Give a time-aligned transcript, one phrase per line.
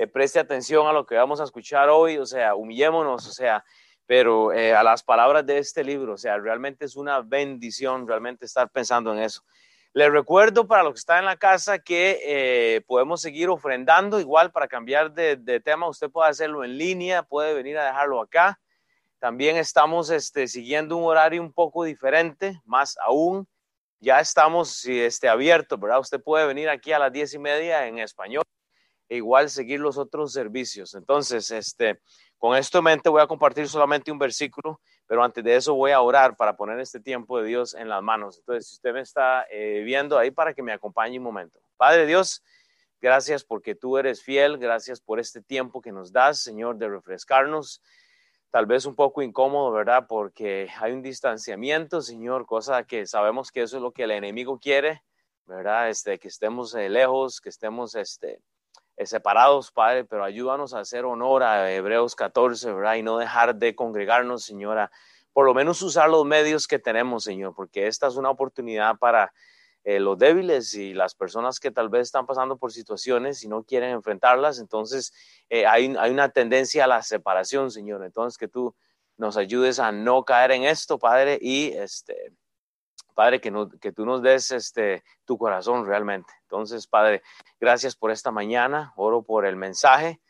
[0.00, 3.62] eh, preste atención a lo que vamos a escuchar hoy, o sea, humillémonos, o sea,
[4.06, 8.46] pero eh, a las palabras de este libro, o sea, realmente es una bendición realmente
[8.46, 9.42] estar pensando en eso.
[9.92, 14.50] Les recuerdo para los que están en la casa que eh, podemos seguir ofrendando, igual
[14.52, 18.58] para cambiar de, de, tema, usted puede hacerlo en línea, puede venir a dejarlo acá.
[19.18, 23.46] También estamos este, siguiendo un horario un poco diferente, más aún
[23.98, 26.00] ya estamos este, abiertos, ¿verdad?
[26.00, 28.44] Usted puede venir aquí a las diez y media en español
[29.10, 30.94] e igual seguir los otros servicios.
[30.94, 32.00] Entonces, este,
[32.38, 35.90] con esto en mente voy a compartir solamente un versículo, pero antes de eso voy
[35.90, 38.38] a orar para poner este tiempo de Dios en las manos.
[38.38, 41.60] Entonces, si usted me está eh, viendo ahí para que me acompañe un momento.
[41.76, 42.44] Padre Dios,
[43.00, 47.82] gracias porque tú eres fiel, gracias por este tiempo que nos das, Señor, de refrescarnos
[48.50, 50.06] tal vez un poco incómodo, ¿verdad?
[50.08, 54.60] Porque hay un distanciamiento, Señor, cosa que sabemos que eso es lo que el enemigo
[54.60, 55.02] quiere,
[55.46, 55.88] ¿verdad?
[55.88, 58.40] Este, que estemos eh, lejos, que estemos este,
[59.06, 62.94] separados, Padre, pero ayúdanos a hacer honor a Hebreos 14, ¿verdad?
[62.94, 64.90] Y no dejar de congregarnos, Señora,
[65.32, 69.32] por lo menos usar los medios que tenemos, Señor, porque esta es una oportunidad para
[69.84, 73.62] eh, los débiles y las personas que tal vez están pasando por situaciones y no
[73.62, 75.12] quieren enfrentarlas, entonces
[75.48, 78.04] eh, hay, hay, una tendencia a la separación, Señor.
[78.04, 78.74] Entonces, que tú
[79.16, 82.32] nos ayudes a no caer en esto, Padre, y este,
[83.20, 86.32] Padre, que, no, que tú nos des este, tu corazón realmente.
[86.44, 87.20] Entonces, Padre,
[87.60, 88.94] gracias por esta mañana.
[88.96, 90.22] Oro por el mensaje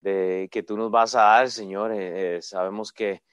[0.00, 1.90] de, que tú nos vas a dar, Señor.
[1.92, 3.24] Eh, sabemos que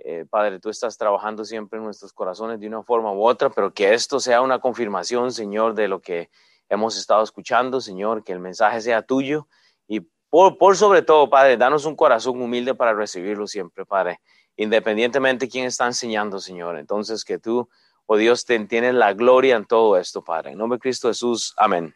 [0.00, 3.72] eh, Padre, tú estás trabajando siempre en nuestros corazones de una forma u otra, pero
[3.72, 6.28] que esto sea una confirmación, Señor, de lo que
[6.68, 9.46] hemos estado escuchando, Señor, que el mensaje sea tuyo
[9.86, 10.00] y
[10.30, 14.20] por, sobre todo, Padre, danos un corazón humilde para recibirlo siempre, Padre,
[14.56, 16.76] independientemente de quién está enseñando, Señor.
[16.76, 17.68] Entonces, que tú,
[18.16, 20.52] Dios, te tienes la gloria en todo esto, Padre.
[20.52, 21.94] En nombre de Cristo Jesús, amén.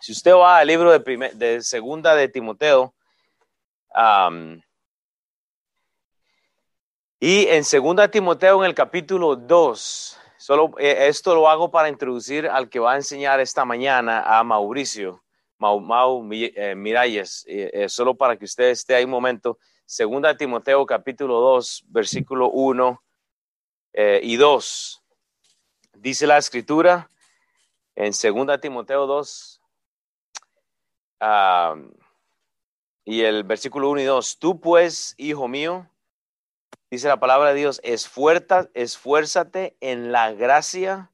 [0.00, 2.94] Si usted va al libro de, de segunda de Timoteo,
[7.20, 12.46] y en 2 Timoteo, en el capítulo 2, solo eh, esto lo hago para introducir
[12.46, 15.22] al que va a enseñar esta mañana a Mauricio,
[15.58, 19.58] Mau, Mau eh, Miralles, eh, solo para que usted esté ahí un momento.
[19.86, 23.02] 2 Timoteo, capítulo 2, versículo 1
[24.22, 24.97] y 2.
[26.00, 27.10] Dice la escritura
[27.94, 29.62] en 2 Timoteo 2,
[33.04, 34.38] y el versículo 1 y 2.
[34.38, 35.90] Tú pues, hijo mío,
[36.90, 41.12] Dice la palabra de Dios, esfuérzate en la gracia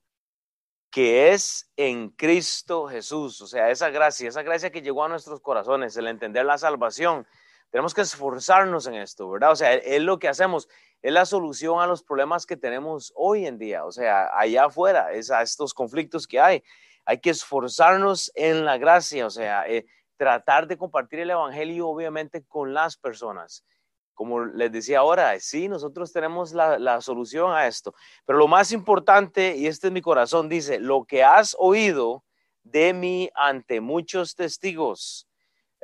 [0.90, 3.40] que es en Cristo Jesús.
[3.40, 7.26] O sea, esa gracia, esa gracia que llegó a nuestros corazones, el entender la salvación.
[7.70, 9.50] Tenemos que esforzarnos en esto, ¿verdad?
[9.50, 10.68] O sea, es lo que hacemos,
[11.04, 13.84] es la solución a los problemas que tenemos hoy en día.
[13.84, 16.62] O sea, allá afuera, es a estos conflictos que hay.
[17.04, 19.84] Hay que esforzarnos en la gracia, o sea, eh,
[20.16, 23.66] tratar de compartir el Evangelio obviamente con las personas
[24.14, 27.94] como les decía ahora, sí, nosotros tenemos la, solución a esto.
[28.24, 32.24] Pero lo más importante, y este es mi corazón, dice, lo que has oído
[32.62, 35.26] de mí ante muchos testigos.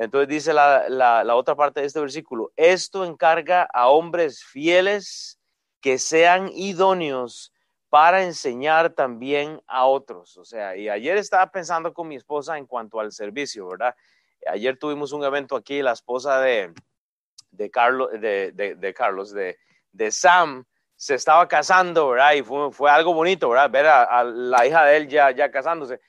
[0.01, 5.39] Entonces dice la, la, otra parte de este versículo, esto encarga a hombres fieles
[5.83, 7.53] que sean idóneos
[7.91, 10.39] para enseñar también a otros.
[10.39, 13.95] O sea, y ayer estaba pensando con mi esposa en cuanto al servicio, ¿verdad?
[14.47, 16.73] Ayer tuvimos un evento aquí, la esposa de,
[17.51, 19.59] de Carlos, de, de, Carlos, de,
[19.93, 20.65] de Sam,
[20.97, 22.33] se estaba casando, ¿verdad?
[22.33, 23.71] Y fue, fue algo bonito, ¿verdad?
[23.71, 26.01] Ver a, la hija de él ya, ya casándose.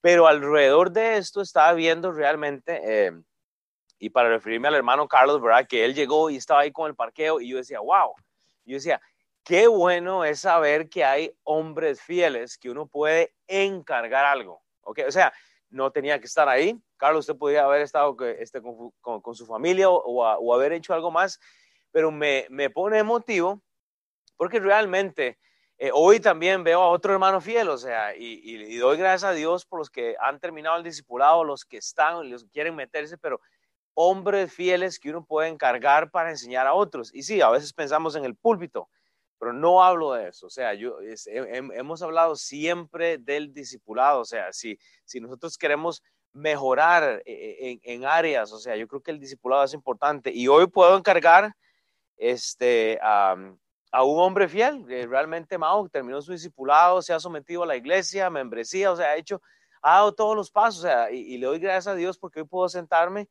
[0.00, 3.12] Pero alrededor de esto estaba viendo realmente, eh,
[4.00, 5.68] y para referirme al hermano Carlos, ¿verdad?
[5.68, 8.14] Que él llegó y estaba ahí con el parqueo y yo decía, wow.
[8.64, 9.00] Yo decía,
[9.44, 15.00] qué bueno es saber que hay hombres fieles que uno puede encargar algo, ¿ok?
[15.06, 15.32] O sea,
[15.68, 20.54] no tenía que estar ahí, Carlos, usted podría haber estado este, con, su familia o,
[20.54, 21.38] haber hecho algo más,
[21.90, 23.62] pero me, pone emotivo
[24.36, 25.38] porque realmente
[25.76, 29.66] eh, hoy también veo a otro hermano fiel, o sea, y, doy gracias a Dios
[29.66, 33.40] por los que han terminado el discipulado, los que están, los que quieren meterse, pero
[33.94, 37.14] hombres fieles que uno puede encargar para enseñar a otros.
[37.14, 38.88] Y sí, a veces pensamos en el púlpito,
[39.38, 40.46] pero no hablo de eso.
[40.46, 44.20] O sea, yo, hemos hablado siempre del discipulado.
[44.20, 46.02] O sea, si, si nosotros queremos
[46.32, 48.52] mejorar eh, en, áreas.
[48.52, 50.30] O sea, yo creo que el discipulado es importante.
[50.32, 51.52] Y hoy puedo encargar
[52.16, 57.76] este, a, un hombre fiel, realmente Mao terminó su discipulado, se ha sometido a la
[57.76, 59.42] iglesia, membresía, o sea, ha hecho,
[59.82, 60.80] ha dado todos los pasos.
[60.80, 63.28] O sea, y, le doy gracias a Dios porque hoy puedo sentarme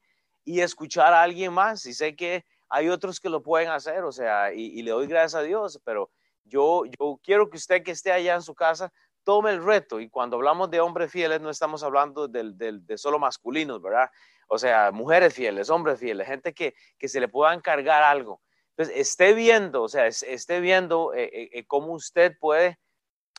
[0.51, 1.85] y escuchar a alguien más.
[1.85, 5.07] Y sé que hay otros que lo pueden hacer, o sea, y, y le doy
[5.07, 6.11] gracias a Dios, pero
[6.43, 8.91] yo, yo quiero que usted que esté allá en su casa
[9.23, 9.99] tome el reto.
[9.99, 14.09] Y cuando hablamos de hombres fieles, no estamos hablando de solo masculinos, ¿verdad?
[14.49, 18.41] o sea, mujeres fieles, hombres fieles, gente que, que se le pueda encargar algo.
[18.71, 22.79] Entonces, esté viendo, o sea, esté viendo eh, eh, eh, cómo usted puede,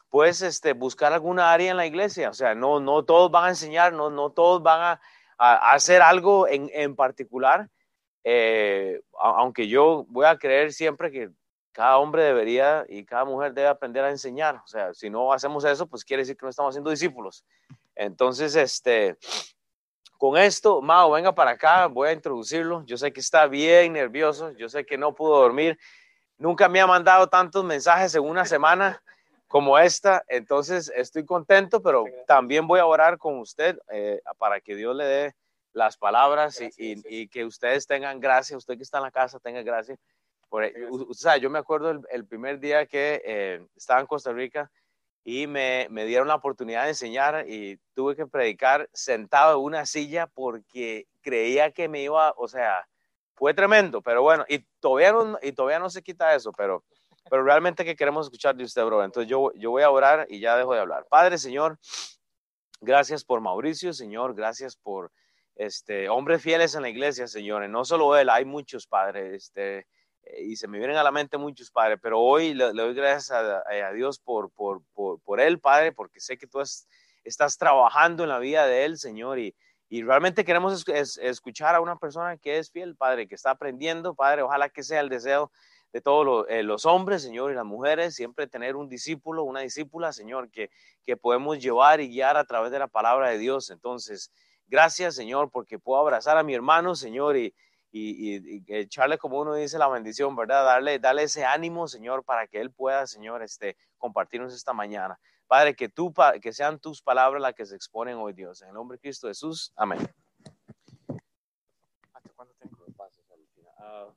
[0.08, 2.30] pues, este, buscar alguna área en la iglesia.
[2.30, 5.00] O sea, no, no todos van a enseñar, no, no todos van a,
[5.42, 7.68] a hacer algo en, en particular.
[9.18, 11.30] aunque yo voy a creer siempre que
[11.72, 14.56] cada hombre debería y cada mujer debe aprender a enseñar.
[14.56, 17.44] O sea, si no hacemos eso, pues quiere decir que no estamos haciendo discípulos.
[17.94, 19.16] Entonces, este,
[20.18, 22.84] con esto, Mao, venga para acá, voy a introducirlo.
[22.84, 25.78] Yo sé que está bien nervioso, yo sé que no pudo dormir.
[26.36, 29.02] Nunca me ha mandado tantos mensajes en una semana
[29.50, 34.76] como esta, entonces estoy contento, pero también voy a orar con usted eh, para que
[34.76, 35.34] Dios le dé
[35.72, 39.96] las palabras y, que ustedes tengan gracia, usted que está en la casa tenga gracia.
[40.48, 44.70] Por, o sea, yo me acuerdo el, primer día que eh, estaba en Costa Rica,
[45.24, 49.84] y me, me, dieron la oportunidad de enseñar y tuve que predicar sentado en una
[49.84, 52.86] silla porque creía que me iba, o sea,
[53.34, 56.84] fue tremendo, pero bueno, y todavía no, y todavía no se quita eso, pero,
[57.28, 59.04] pero realmente que queremos escuchar de usted, bro.
[59.04, 61.06] Entonces yo, yo voy a orar y ya dejo de hablar.
[61.08, 61.78] Padre, Señor,
[62.80, 65.12] gracias por Mauricio, Señor, gracias por
[65.56, 67.68] este, hombres fieles en la iglesia, Señor.
[67.68, 69.86] no solo él, hay muchos padres, este,
[70.24, 73.30] eh, y se me vienen a la mente muchos, Padre, pero hoy le, doy gracias
[73.30, 76.60] a, Dios por, por, por, por, Él, Padre, porque sé que tú
[77.24, 79.54] estás trabajando en la vida de Él, Señor, y,
[79.88, 84.42] y realmente queremos escuchar a una persona que es fiel, Padre, que está aprendiendo, Padre,
[84.42, 85.50] ojalá que sea el deseo
[85.92, 90.12] de todos eh, los, hombres, Señor, y las mujeres, siempre tener un discípulo, una discípula,
[90.12, 90.70] Señor, que,
[91.04, 93.70] que podemos llevar y guiar a través de la palabra de Dios.
[93.70, 94.32] Entonces,
[94.68, 97.54] gracias, Señor, porque puedo abrazar a mi hermano, Señor, y,
[97.90, 100.64] y, y, echarle, como uno dice, la bendición, ¿verdad?
[100.64, 105.18] Darle, darle ese ánimo, Señor, para que Él pueda, Señor, este, compartirnos esta mañana.
[105.48, 108.62] Padre, que, tú, que sean tus palabras las que se exponen hoy, Dios.
[108.62, 109.72] En el nombre de Cristo Jesús.
[109.74, 109.98] Amén.
[112.12, 112.80] ¿Hasta cuándo tengo?
[113.80, 114.12] Uh,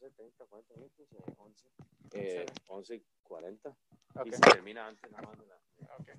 [0.00, 1.08] 12.30, 40 minutos,
[1.38, 1.68] 11,
[2.12, 3.76] eh, 11 40.
[4.14, 4.30] Okay.
[4.30, 5.56] Y se termina antes nada más de la...
[5.98, 6.14] Okay.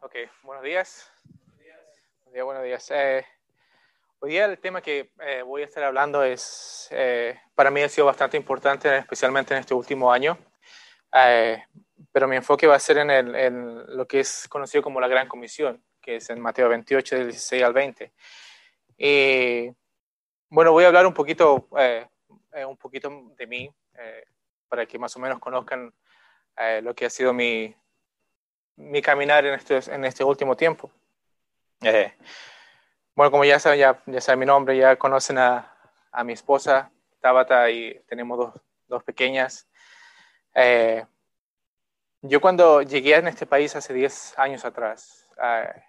[0.00, 1.10] ok, buenos días.
[2.24, 2.90] Buenos días, buenos días.
[2.90, 3.26] Eh,
[4.18, 7.88] hoy día el tema que eh, voy a estar hablando es, eh, para mí ha
[7.88, 10.36] sido bastante importante, especialmente en este último año
[11.14, 11.62] eh,
[12.12, 15.08] pero mi enfoque va a ser en, el, en, lo que es conocido como la
[15.08, 18.12] Gran Comisión que es en Mateo 28, del 16 al 20.
[18.96, 19.70] Y
[20.48, 23.70] bueno, voy a hablar un poquito, un poquito de mí,
[24.70, 25.92] para que más o menos conozcan
[26.80, 27.76] lo que ha sido mi,
[28.76, 30.90] mi caminar en este, en este último tiempo.
[31.82, 32.14] Eh,
[33.14, 35.76] bueno, como ya saben, ya, ya saben mi nombre, ya conocen a,
[36.10, 36.90] a mi esposa,
[37.20, 38.54] Tabata, y tenemos dos,
[38.86, 39.68] dos pequeñas.
[40.54, 41.04] Eh,
[42.22, 45.84] yo cuando llegué en este país hace 10 años atrás, eh,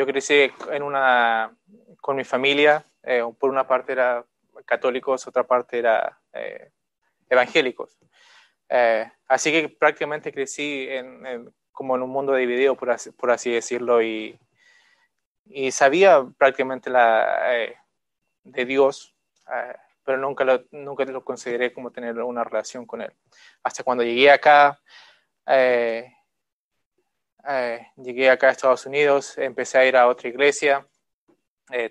[0.00, 1.54] yo crecí en una,
[2.00, 2.86] con mi familia,
[3.38, 4.24] por una parte era
[4.64, 6.18] católicos, otra parte era
[7.28, 7.98] evangélicos.
[9.28, 13.50] así que prácticamente crecí en, en, como en un mundo dividido, por así, por así
[13.50, 14.38] decirlo, y,
[15.44, 17.76] y, sabía prácticamente la, eh,
[18.44, 19.14] de Dios,
[19.54, 23.12] eh, pero nunca lo, nunca lo consideré como tener una relación con Él.
[23.62, 24.80] Hasta cuando llegué acá,
[27.48, 30.86] eh, llegué acá a Estados Unidos, empecé a ir a otra iglesia,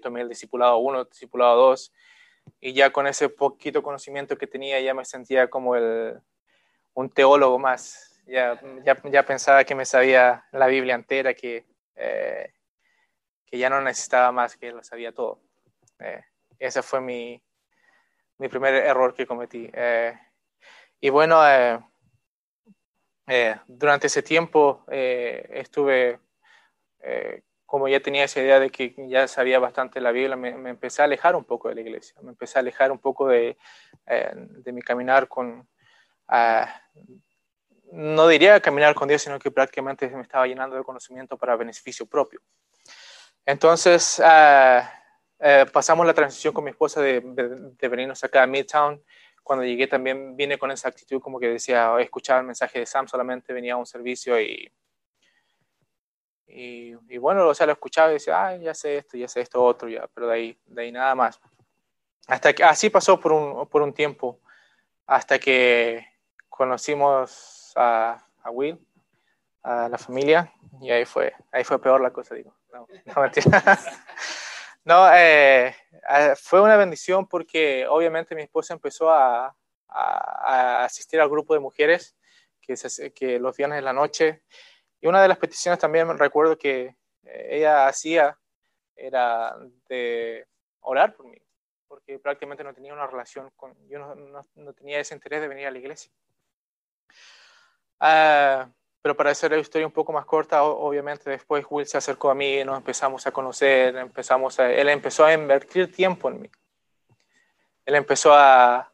[0.02, 1.94] tomé el discipulado 1, discipulado 2,
[2.60, 5.72] y ya con ese poquito conocimiento que tenía ya me sentía como
[6.94, 12.54] un teólogo más, ya, pensaba que me sabía la Biblia entera, que, eh,
[13.52, 15.42] ya no necesitaba más, que lo sabía todo.
[16.00, 16.24] Eh,
[16.60, 17.42] ese fue mi,
[18.38, 19.70] primer error que cometí.
[19.74, 20.14] Eh,
[21.02, 21.40] y bueno,
[23.68, 26.20] durante ese tiempo estuve,
[27.66, 31.06] como ya tenía esa idea de que ya sabía bastante la Biblia, me, empecé a
[31.06, 33.58] alejar un poco de la iglesia, me empecé a alejar un poco de,
[34.06, 35.68] de mi caminar con,
[37.92, 42.06] no diría caminar con Dios, sino que prácticamente me estaba llenando de conocimiento para beneficio
[42.06, 42.42] propio.
[43.46, 44.92] Entonces, ah,
[45.40, 49.04] eh, pasamos la transición con mi esposa de, de, venirnos acá a Midtown.
[49.50, 53.08] Cuando llegué también vine con esa actitud como que decía, escuchaba el mensaje de Sam,
[53.08, 54.72] solamente venía a un servicio y,
[56.46, 59.64] y, bueno, o sea, lo escuchaba y decía, ah, ya sé esto, ya sé esto
[59.64, 61.42] otro, ya, pero de ahí, de ahí nada más.
[62.28, 64.40] Hasta que así pasó por un, por un tiempo,
[65.08, 66.06] hasta que
[66.48, 68.80] conocimos a, Will,
[69.64, 72.54] a la familia, y ahí fue, ahí fue peor la cosa, digo.
[72.72, 73.64] No, no mentira.
[74.86, 79.56] no, eh, eh, fue una bendición porque obviamente mi esposa empezó a,
[79.88, 82.16] a, asistir al grupo de mujeres
[82.62, 82.76] que,
[83.14, 84.44] que los viernes en la noche.
[85.02, 88.38] Y una de las peticiones también recuerdo que eh, ella hacía
[88.96, 89.56] era
[89.88, 90.46] de
[90.82, 91.38] orar por mí,
[91.88, 95.68] porque prácticamente no tenía una relación con, yo no, no, tenía ese interés de venir
[95.68, 96.12] a la iglesia.
[98.00, 98.70] Ah,
[99.02, 102.36] pero para hacer la historia un poco más corta, obviamente después Will se acercó a
[102.36, 106.50] mí, nos empezamos a conocer, empezamos a, él empezó a invertir tiempo en mí.
[107.86, 108.92] Él empezó a,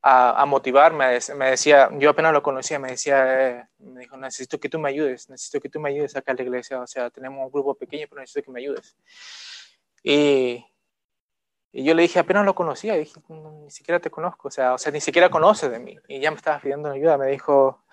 [0.00, 4.68] a, motivarme, me decía, yo apenas lo conocía, me decía, eh, me dijo, necesito que
[4.68, 7.44] tú me ayudes, necesito que tú me ayudes acá a la iglesia, o sea, tenemos
[7.44, 8.96] un grupo pequeño, pero necesito que me ayudes.
[10.02, 10.64] Y,
[11.72, 14.78] y yo le dije, apenas lo conocía, dije, ni siquiera te conozco, o sea, o
[14.78, 17.84] sea, ni siquiera conoces de mí, y ya me estabas pidiendo ayuda, me dijo,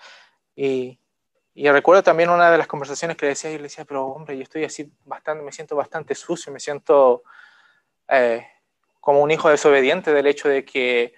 [0.56, 1.00] y,
[1.54, 4.38] y recuerdo también una de las conversaciones que le decía, yo le decía, pero hombre,
[4.38, 7.24] yo estoy así bastante, me siento bastante sucio, me siento
[8.08, 8.46] eh,
[9.00, 11.14] como un hijo desobediente del hecho de que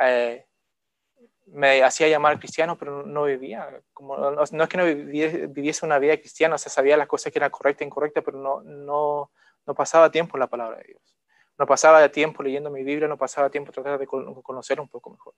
[0.00, 0.46] eh,
[1.46, 3.80] me hacía llamar cristiano, pero no vivía.
[3.92, 7.38] Como, no, es que no viviese una vida cristiana, o sea, sabía las cosas que
[7.38, 9.30] eran correctas e incorrectas, pero no, no,
[9.66, 11.16] no pasaba tiempo en la palabra de Dios.
[11.58, 15.34] No pasaba tiempo leyendo mi Biblia, no pasaba tiempo tratando de conocer un poco mejor.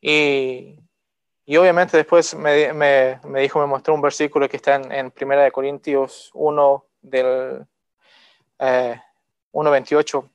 [0.00, 0.78] Y,
[1.48, 5.10] y obviamente después me, me, me, dijo, me mostró un versículo que está en, en
[5.12, 7.64] Primera de Corintios 1 del
[8.58, 9.00] eh,
[9.52, 10.28] 1.28.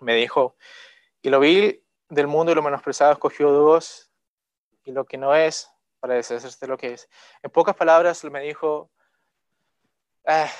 [0.00, 0.56] Me dijo,
[1.20, 4.10] y lo vi del mundo y lo menospreciado escogió Dios
[4.84, 5.70] y lo que no es
[6.00, 7.10] para deshacerse de lo que es.
[7.42, 8.90] En pocas palabras me dijo,
[10.24, 10.50] ah,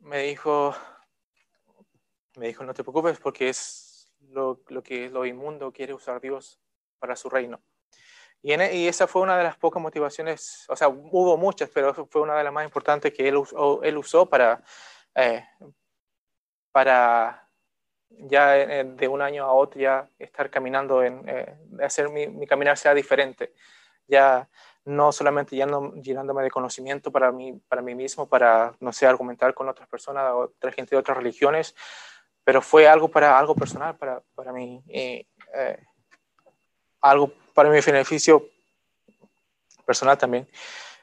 [0.00, 0.74] me dijo,
[2.36, 6.60] me dijo, no te preocupes porque es lo, lo, que lo inmundo quiere usar Dios
[6.98, 7.58] para su reino.
[8.42, 11.94] Y, en, y, esa fue una de las pocas motivaciones, o sea, hubo muchas, pero
[12.06, 14.60] fue una de las más importantes que él usó, él usó para,
[15.14, 15.44] eh,
[16.72, 17.48] para
[18.10, 22.46] ya eh, de un año a otro ya estar caminando, en, eh, hacer mi, mi,
[22.46, 23.54] caminar sea diferente.
[24.08, 24.48] Ya
[24.84, 29.68] no solamente llenándome de conocimiento para mí, para mí mismo, para, no sé, argumentar con
[29.68, 31.76] otras personas, otra gente de otras religiones,
[32.42, 34.82] pero fue algo para algo personal, para, para mí,
[37.00, 38.48] algo para mi beneficio
[39.84, 40.48] personal también.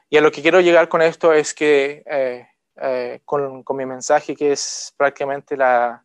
[0.10, 2.48] Y a lo que quiero llegar con esto es que
[3.26, 6.04] con, con, mi mensaje, que es prácticamente la,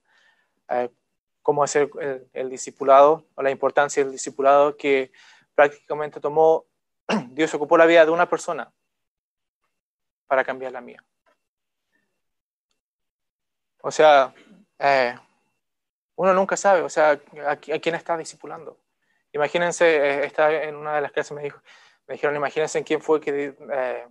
[1.45, 1.91] cómo hacer
[2.33, 5.13] el, discipulado o la importancia del discipulado que
[5.55, 6.65] prácticamente tomó,
[7.29, 8.73] Dios ocupó la vida de una persona
[10.27, 11.05] para cambiar la mía.
[13.83, 14.35] O sea,
[14.79, 15.15] eh,
[16.17, 18.79] uno nunca sabe, o sea, a, quién está discipulando.
[19.35, 21.61] Imagínense, eh, está en una de las clases me, dijo,
[22.07, 24.09] me dijeron, imagínense quién fue que, eh,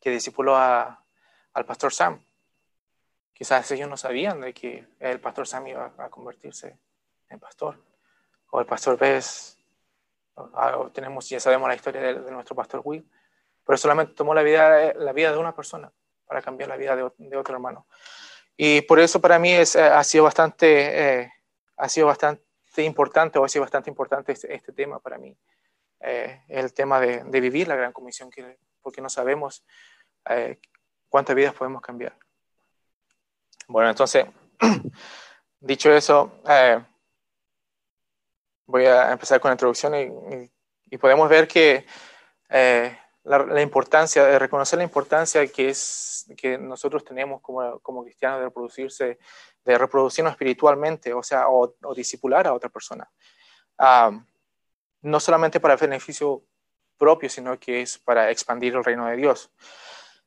[0.00, 1.04] que discipuló a,
[1.52, 2.24] al pastor Sam.
[3.34, 6.78] Quizás ellos no sabían de que el pastor Sam iba a convertirse
[7.28, 7.78] en pastor.
[8.50, 9.58] O el pastor Bess,
[10.94, 13.06] tenemos, ya sabemos la historia de, nuestro pastor Will,
[13.64, 15.92] pero solamente tomó la vida, la vida de una persona
[16.24, 17.86] para cambiar la vida de, otro hermano.
[18.56, 21.32] Y por eso para mí es, eh, ha, sido bastante, eh,
[21.76, 22.43] ha sido bastante
[22.82, 25.36] importante, o ha sido bastante importante este, este tema para mí,
[26.00, 29.64] eh, el tema de, de, vivir la gran comisión, que, porque no sabemos
[31.08, 32.16] cuántas vidas podemos cambiar.
[33.68, 34.26] Bueno, entonces,
[35.60, 36.84] dicho eso, eh,
[38.66, 40.50] voy a empezar con la introducción y,
[40.98, 41.84] podemos ver que
[42.48, 48.38] eh, la, importancia, de reconocer la importancia que, es, que nosotros tenemos como, como cristianos
[48.38, 49.18] de reproducirse,
[49.64, 53.10] de reproducirnos espiritualmente, o sea, o, o disipular a otra persona.
[53.78, 54.12] Ah,
[55.02, 56.42] no solamente para beneficio
[56.96, 59.50] propio, sino que es para expandir el reino de Dios.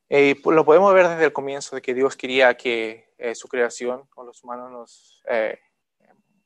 [0.08, 4.08] Y lo podemos ver desde el comienzo de que Dios quería que eh, su creación,
[4.14, 5.58] o los humanos nos eh,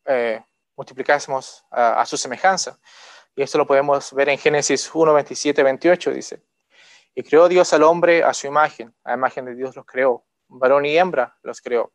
[0.07, 0.43] eh,
[0.75, 2.79] multiplicásemos a, su semejanza.
[3.35, 6.43] Y esto lo podemos ver en Génesis 1, 27, 28, dice.
[7.15, 10.85] Y creó Dios al hombre a su imagen, a imagen de Dios los creó, varón
[10.85, 11.93] y hembra los creó.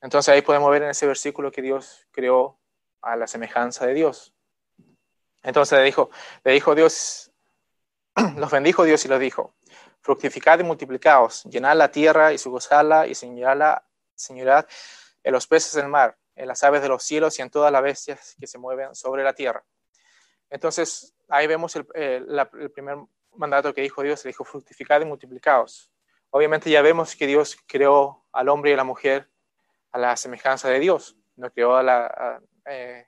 [0.00, 2.58] Entonces ahí podemos ver en ese versículo que Dios creó
[3.02, 4.34] a la semejanza de Dios.
[5.42, 6.10] Entonces le dijo,
[6.44, 7.32] le dijo Dios,
[8.36, 9.54] los bendijo Dios y los dijo,
[10.00, 13.78] fructificad y multiplicaos, llenad la tierra y su gozala y señalad,
[14.14, 14.66] señorad
[15.22, 17.82] en los peces del mar, en las aves de los cielos y en todas las
[17.82, 19.64] bestias que se mueven sobre la tierra.
[20.50, 22.98] Entonces, ahí vemos el, el primer
[23.32, 25.92] mandato que dijo Dios, le dijo, fructificad y multiplicaos.
[26.30, 29.30] Obviamente ya vemos que Dios creó al hombre y a la mujer
[29.92, 33.06] a la semejanza de Dios, no creó a la, eh,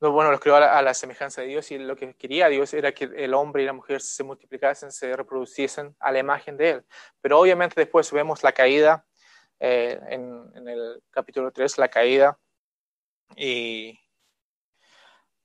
[0.00, 3.04] bueno, los creó a la, semejanza de Dios y lo que quería Dios era que
[3.04, 6.84] el hombre y la mujer se multiplicasen, se reproduciesen a la imagen de Él.
[7.20, 9.06] Pero obviamente después vemos la caída,
[9.60, 12.38] eh, en, el capítulo 3, la caída,
[13.36, 13.98] y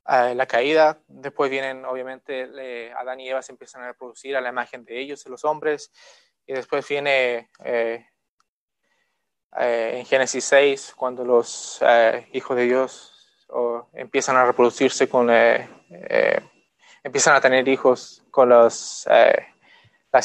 [0.06, 4.84] la caída, después vienen, obviamente, Adán y Eva se empiezan a reproducir a la imagen
[4.84, 5.92] de ellos, de los hombres,
[6.48, 8.08] y después viene eh,
[9.60, 13.16] eh, en Génesis 6, cuando los eh, hijos de Dios
[13.94, 15.30] empiezan a reproducirse con,
[17.04, 19.08] empiezan a tener hijos con las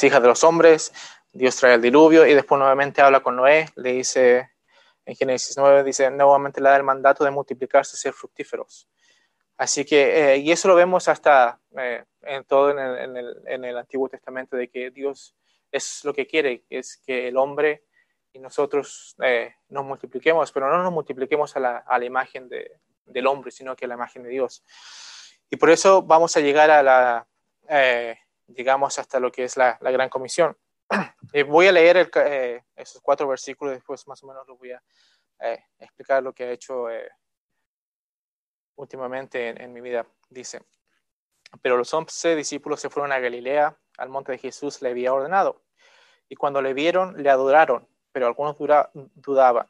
[0.02, 0.93] hijas de los hombres,
[1.33, 4.50] Dios trae el diluvio y después nuevamente habla con Noé, le dice
[5.04, 8.88] en Génesis 9, dice, nuevamente le da el mandato de multiplicarse y ser fructíferos.
[9.56, 11.61] Así que, y eso lo vemos hasta
[12.23, 15.37] en todo en el, en, el, en el, Antiguo Testamento, de que Dios
[15.70, 17.84] es lo que quiere, es que el hombre
[18.32, 22.78] y nosotros eh, nos multipliquemos, pero no nos multipliquemos a la, a la imagen de,
[23.04, 24.64] del hombre, sino que a la imagen de Dios.
[25.49, 27.28] Y por eso vamos a llegar a la,
[27.68, 28.16] eh,
[28.49, 30.56] llegamos hasta lo que es la, la Gran Comisión.
[31.32, 34.70] Eh, voy a leer el, eh, esos cuatro versículos, después más o menos los voy
[34.70, 34.80] a
[35.40, 36.87] eh, explicar lo que he hecho
[38.76, 40.07] últimamente en, mi vida.
[40.28, 40.62] Dice,
[41.62, 45.62] pero los once discípulos se fueron a Galilea, al monte de Jesús le había ordenado.
[46.28, 48.57] Y cuando le vieron, le adoraron pero algunos
[49.16, 49.69] dudaban.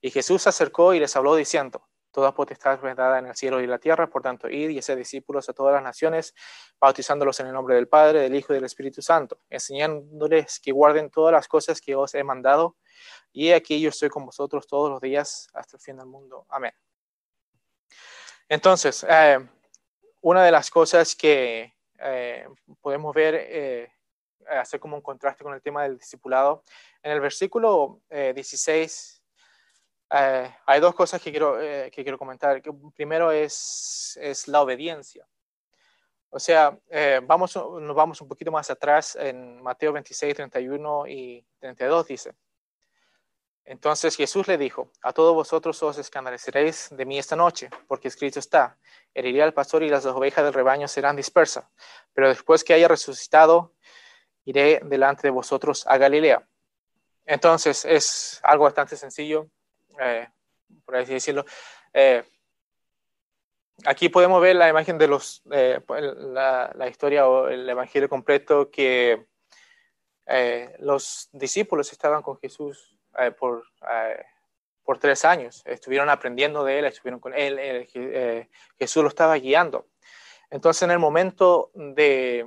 [0.00, 3.60] Y Jesús se acercó y les habló diciendo, Toda potestad es dada en el cielo
[3.60, 6.34] y la tierra, por tanto, id y haced discípulos a todas las naciones,
[6.80, 11.10] bautizándolos en el nombre del Padre, del Hijo y del Espíritu Santo, enseñándoles que guarden
[11.10, 12.76] todas las cosas que os he mandado,
[13.32, 16.46] y aquí yo estoy con vosotros todos los días hasta el fin del mundo.
[16.48, 16.72] Amén.
[18.48, 19.38] Entonces, eh,
[20.20, 22.46] una de las cosas que eh,
[22.80, 23.92] podemos ver eh,
[24.48, 26.62] hacer como un contraste con el tema del discipulado.
[27.02, 29.22] En el versículo 16
[30.10, 32.62] eh, hay dos cosas que quiero, que quiero comentar.
[32.94, 35.26] Primero es, es la obediencia.
[36.30, 36.78] O sea,
[37.22, 42.34] vamos, nos vamos un poquito más atrás en Mateo 26, 31 y 32 dice.
[43.68, 48.38] Entonces Jesús le dijo, a todos vosotros os escandalizaréis de mí esta noche, porque escrito
[48.38, 48.78] está,
[49.12, 51.66] heriré al pastor y las ovejas del rebaño serán dispersas,
[52.14, 53.74] pero después que haya resucitado,
[54.46, 56.48] iré delante de vosotros a Galilea.
[57.26, 59.50] Entonces es algo bastante sencillo,
[60.00, 60.26] eh,
[60.86, 61.44] por así decirlo.
[61.92, 62.24] Eh,
[63.84, 68.70] aquí podemos ver la imagen de los, eh, la, la, historia o el evangelio completo
[68.70, 69.26] que
[70.78, 72.97] los discípulos estaban con Jesús
[73.38, 73.64] por,
[74.84, 75.62] por tres años.
[75.64, 77.88] Estuvieron aprendiendo de él, estuvieron con él,
[78.78, 79.86] Jesús lo estaba guiando.
[80.50, 82.46] Entonces en el momento de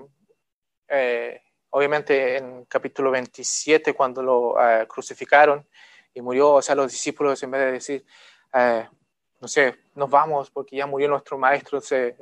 [1.71, 5.67] obviamente en capítulo 27, cuando lo uh, crucificaron
[6.13, 8.05] y murió, o sea, los discípulos en vez de decir,
[8.53, 8.83] uh,
[9.39, 12.15] no sé, nos vamos porque ya murió nuestro maestro, se,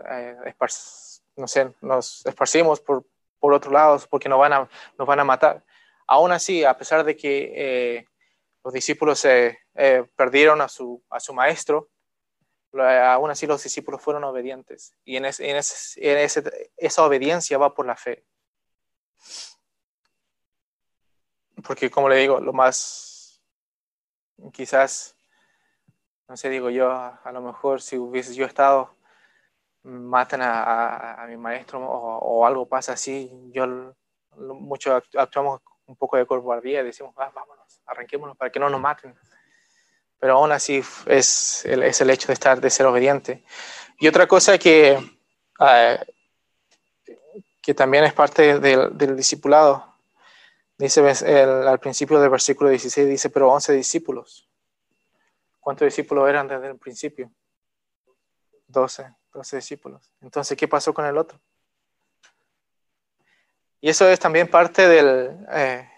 [1.36, 3.04] no sé, nos esparcimos por,
[3.40, 5.64] por otros lados porque nos van, a, nos van a matar.
[6.08, 8.08] Aún así, a pesar de que eh,
[8.64, 9.58] los discípulos eh,
[10.16, 11.90] perdieron a su, a su maestro,
[12.74, 14.96] aún así los discípulos fueron obedientes.
[15.04, 18.26] Y en, esa obediencia va por la fe.
[21.66, 23.42] Porque como le digo, lo más,
[24.54, 25.16] quizás,
[26.28, 28.96] no sé, digo yo, a lo mejor si hubiese yo estado,
[29.84, 33.96] matan a, mi maestro o, algo pasa así, yo
[34.36, 38.80] mucho actuamos un poco de cobardía y decimos, ah, vámonos, arranquémonos para que no nos
[38.80, 39.16] maten.
[40.20, 43.44] Pero aún así es el, es el hecho de estar, de ser obediente.
[43.98, 44.98] Y otra cosa que,
[45.60, 46.04] uh,
[47.62, 49.90] que también es parte del, del discipulado,
[50.80, 54.50] Dice el, al principio del versículo 16, dice, pero 11 discípulos.
[55.60, 57.30] ¿Cuántos discípulos eran desde el principio?
[58.68, 60.14] 12, 12 discípulos.
[60.22, 61.38] Entonces, ¿qué pasó con el otro?
[63.82, 65.90] Y eso es también parte del, eh,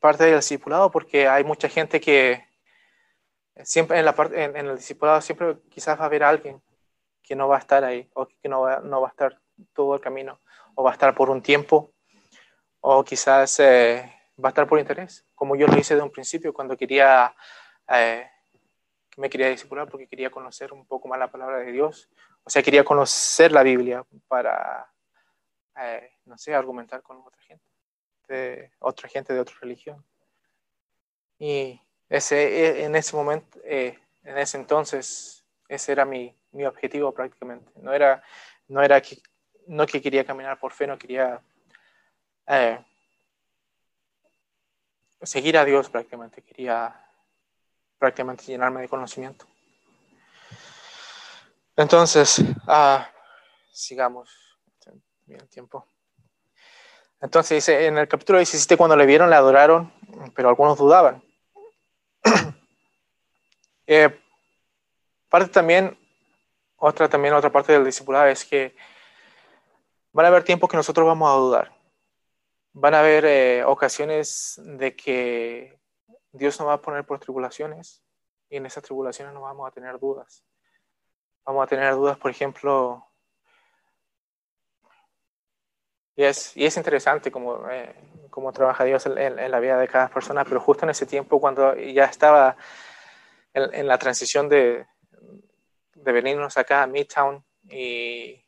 [0.00, 2.44] parte del discipulado, porque hay mucha gente que
[3.62, 6.60] siempre en, la parte, en, el discipulado siempre quizás va a haber alguien
[7.22, 9.38] que no va a estar ahí, o que no va, no va a estar
[9.72, 10.40] todo el camino,
[10.74, 11.92] o va a estar por un tiempo,
[12.80, 16.52] o quizás eh, va a estar por interés, como yo lo hice de un principio
[16.52, 17.32] cuando quería,
[17.88, 18.28] eh,
[19.16, 22.08] me quería discipular porque quería conocer un poco más la palabra de Dios,
[22.42, 24.90] o sea, quería conocer la Biblia para,
[25.76, 30.04] eh, no sé, argumentar con otra gente, otra gente de otra religión.
[31.38, 37.72] Y ese, en ese momento, en ese entonces, ese era mi, mi objetivo prácticamente.
[37.76, 38.22] No era,
[38.68, 39.22] no era que,
[39.66, 41.40] no que quería caminar por fe, no quería
[42.46, 42.84] eh,
[45.22, 46.94] seguir a Dios prácticamente, quería
[47.98, 49.46] prácticamente llenarme de conocimiento.
[51.76, 53.08] Entonces, ah,
[53.72, 54.49] sigamos.
[55.30, 55.86] Bien tiempo.
[57.20, 59.92] Entonces dice, en el capítulo 17, cuando le vieron, le adoraron,
[60.34, 61.22] pero algunos dudaban.
[63.86, 64.20] eh,
[65.28, 65.96] parte también,
[66.74, 68.74] otra también, otra parte del discipulado es que
[70.10, 71.72] van a haber tiempos que nosotros vamos a dudar.
[72.72, 75.78] Van a haber eh, ocasiones de que
[76.32, 78.02] Dios nos va a poner por tribulaciones
[78.48, 80.44] y en esas tribulaciones no vamos a tener dudas.
[81.44, 83.09] Vamos a tener dudas, por ejemplo,
[86.20, 87.94] y es, y es interesante cómo, eh,
[88.28, 91.74] cómo trabaja Dios en, la vida de cada persona, pero justo en ese tiempo cuando
[91.76, 92.58] ya estaba
[93.54, 94.84] en, la transición de,
[95.94, 98.38] de, venirnos acá a Midtown y,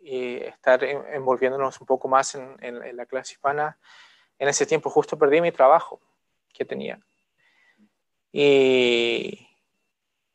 [0.00, 3.76] y estar envolviéndonos un poco más en, en, la clase hispana,
[4.38, 6.00] en ese tiempo justo perdí mi trabajo
[6.54, 7.00] que tenía.
[8.30, 9.44] Y,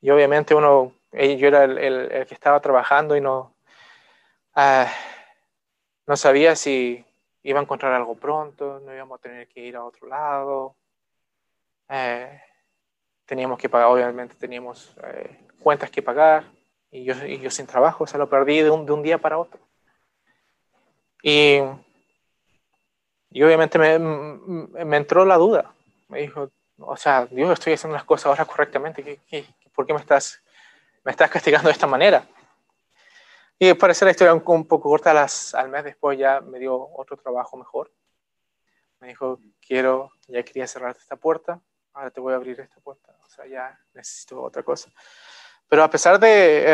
[0.01, 3.55] y obviamente uno, eh, yo era el, el, que estaba trabajando y no,
[4.57, 4.85] uh,
[6.05, 7.05] no sabía si
[7.43, 10.75] iba a encontrar algo pronto, no íbamos a tener que ir a otro lado.
[11.89, 12.41] Eh,
[13.25, 16.45] teníamos que pagar, obviamente teníamos eh, cuentas que pagar
[16.91, 19.17] y yo, y yo sin trabajo, o sea, lo perdí de un, de un día
[19.17, 19.59] para otro.
[21.21, 21.59] Y,
[23.31, 25.73] y obviamente me, me, entró la duda.
[26.09, 29.03] Me dijo, o sea, Dios, estoy haciendo las cosas ahora correctamente.
[29.03, 30.41] ¿Qué, qué, por qué me estás,
[31.03, 32.27] me estás castigando de esta manera?
[33.65, 36.59] Y para hacer la historia un, un poco corta, las, al mes después ya me
[36.59, 37.93] dio otro trabajo mejor.
[38.99, 41.61] Me dijo, quiero, ya quería cerrar esta puerta,
[41.93, 43.15] ahora te voy a abrir esta puerta.
[43.23, 44.91] O sea, ya necesito otra cosa.
[45.69, 46.73] Pero a pesar de,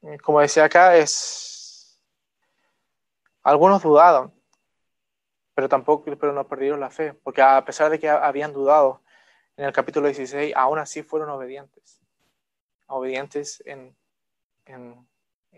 [0.00, 2.00] eh, como decía acá, es...
[3.42, 4.32] Algunos dudaron,
[5.52, 9.02] pero tampoco, pero no perdieron la fe, porque a pesar de que habían dudado
[9.58, 12.00] en el capítulo 16, aún así fueron obedientes.
[12.86, 13.94] Obedientes en,
[14.64, 15.06] en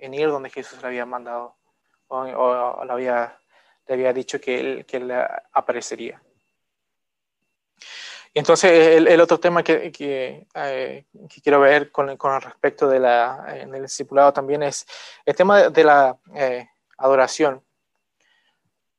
[0.01, 1.57] en ir donde Jesús le había mandado
[2.09, 2.25] o,
[2.85, 3.39] le, había,
[3.87, 5.13] le había dicho que él, que él
[5.53, 6.23] aparecería.
[8.35, 13.01] Y entonces el, otro tema que, que, eh, que, quiero ver con, con respecto de
[13.01, 14.87] la, en el discipulado también es
[15.25, 17.63] el tema de, la eh, adoración.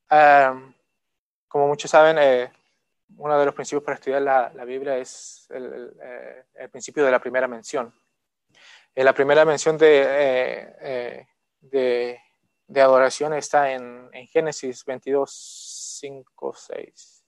[0.09, 2.51] Como muchos saben, eh,
[3.17, 5.93] uno de los principios para estudiar la, la Biblia es el,
[6.55, 7.93] el, principio de la primera mención.
[8.99, 11.27] Eh, la primera mención de, eh, eh,
[11.62, 12.21] de,
[12.67, 17.25] de, adoración está en, en, Génesis 22, 5, 6.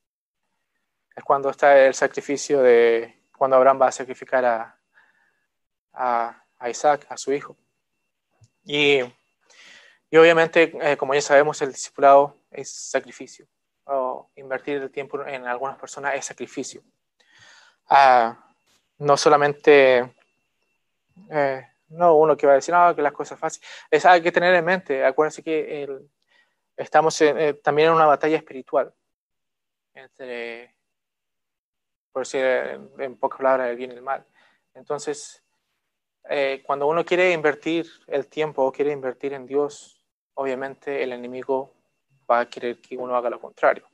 [1.16, 4.82] Es cuando está el sacrificio de, cuando Abraham va a sacrificar a,
[5.94, 7.56] a, a Isaac, a su hijo.
[8.66, 9.00] Y,
[10.10, 13.48] y obviamente, eh, como ya sabemos, el discipulado es sacrificio.
[13.86, 16.84] O invertir el tiempo en algunas personas es sacrificio.
[17.88, 18.44] Ah,
[18.98, 20.21] no solamente
[21.30, 23.68] eh, no uno que va a decir, no, que las cosas fáciles.
[23.90, 25.88] Es, hay que tener en mente, acuérdense que
[26.76, 28.94] estamos eh, también en una batalla espiritual
[29.94, 30.76] entre,
[32.12, 34.26] por decir en, pocas palabras, el bien y el mal.
[34.74, 35.44] Entonces,
[36.30, 40.02] eh, cuando uno quiere invertir el tiempo o quiere invertir en Dios,
[40.36, 41.74] obviamente el enemigo
[42.30, 43.88] va a querer que uno haga lo contrario.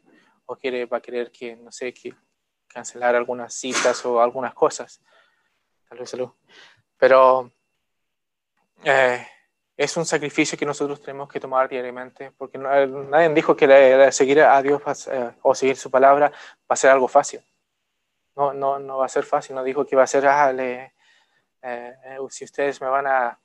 [0.45, 2.13] O quiere, va a querer que, no sé, que
[2.67, 5.01] cancelar algunas citas o algunas cosas.
[5.89, 6.29] Vez salud.
[6.97, 7.51] Pero
[8.83, 9.25] eh,
[9.75, 14.41] es un sacrificio que nosotros tenemos que tomar diariamente, porque no, nadie dijo que seguir
[14.41, 17.41] a Dios eh, o seguir su palabra va a ser algo fácil.
[18.35, 20.93] No, no, no va a ser fácil, no dijo que va a ser, ah, le,
[21.61, 21.95] eh,
[22.29, 23.39] si ustedes me van a,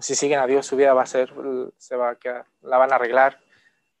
[0.00, 1.32] si siguen a Dios, su vida va a ser,
[1.76, 3.38] se va a quedar, la van a arreglar,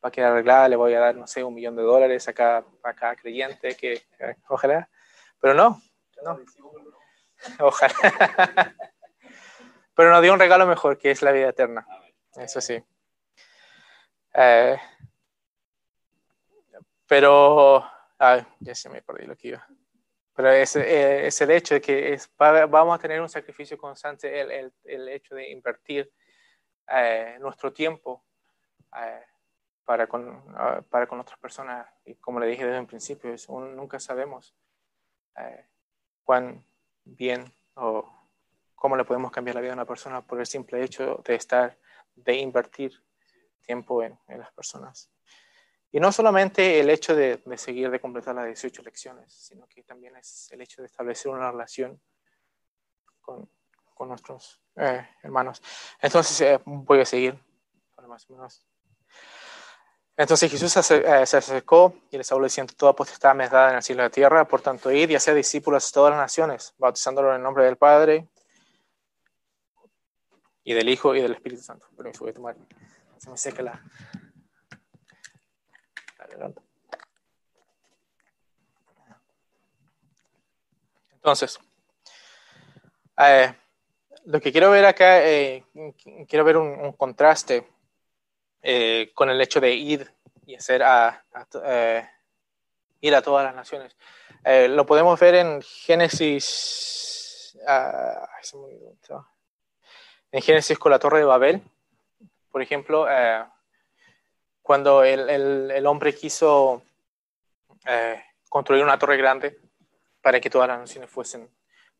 [0.04, 2.32] va a quedar arreglada, le voy a dar, no sé, un millón de dólares a
[2.34, 4.02] cada, a cada creyente, que
[4.48, 4.88] ojalá,
[5.40, 5.80] pero no,
[6.22, 6.38] no.
[7.58, 8.74] Ojalá.
[9.94, 11.86] Pero nos dio un regalo mejor, que es la vida eterna.
[12.36, 12.82] Eso sí.
[14.34, 14.78] Eh,
[17.06, 17.84] pero,
[18.18, 19.66] ay, ya se me perdí lo que iba.
[20.32, 24.40] Pero es, eh, es el hecho de que es, vamos a tener un sacrificio constante,
[24.40, 26.10] el, el, el hecho de invertir
[26.88, 28.24] eh, nuestro tiempo
[28.96, 29.24] eh,
[29.84, 31.86] para, con, uh, para con otras personas.
[32.04, 34.54] Y como le dije desde un principio, es un, nunca sabemos
[35.36, 35.66] eh,
[36.24, 36.64] cuán
[37.04, 38.04] bien o
[38.74, 41.78] cómo le podemos cambiar la vida a una persona por el simple hecho de estar,
[42.14, 43.02] de invertir
[43.62, 45.10] tiempo en, en las personas.
[45.92, 49.82] Y no solamente el hecho de, de, seguir, de completar las 18 lecciones, sino que
[49.82, 52.00] también es el hecho de establecer una relación
[53.20, 53.50] con,
[53.94, 55.60] con nuestros eh, hermanos.
[56.00, 57.38] Entonces, eh, voy a seguir
[58.10, 58.66] más o menos
[60.20, 63.70] entonces Jesús se, eh, se acercó y les habló diciendo, toda potestad me es dada
[63.70, 66.20] en el cielo y la tierra, por tanto id y haced discípulos de todas las
[66.20, 68.28] naciones, bautizándolo en el nombre del Padre
[70.62, 71.86] y del Hijo y del Espíritu Santo.
[71.96, 72.56] Permiso, voy a tomar,
[73.16, 73.82] se me seca la...
[81.14, 81.58] Entonces,
[83.18, 83.54] eh,
[84.26, 85.64] lo que quiero ver acá, eh,
[86.28, 87.66] quiero ver un, contraste
[88.62, 90.10] eh, con el hecho de ir
[90.46, 91.24] y hacer a,
[93.00, 93.96] ir a todas las naciones.
[94.44, 98.28] lo podemos ver en Génesis, ah,
[100.32, 101.62] en Génesis con la Torre de Babel,
[102.50, 103.06] por ejemplo,
[104.62, 106.82] cuando el, el, hombre quiso
[108.48, 109.58] construir una torre grande
[110.20, 111.48] para que todas las naciones fuesen,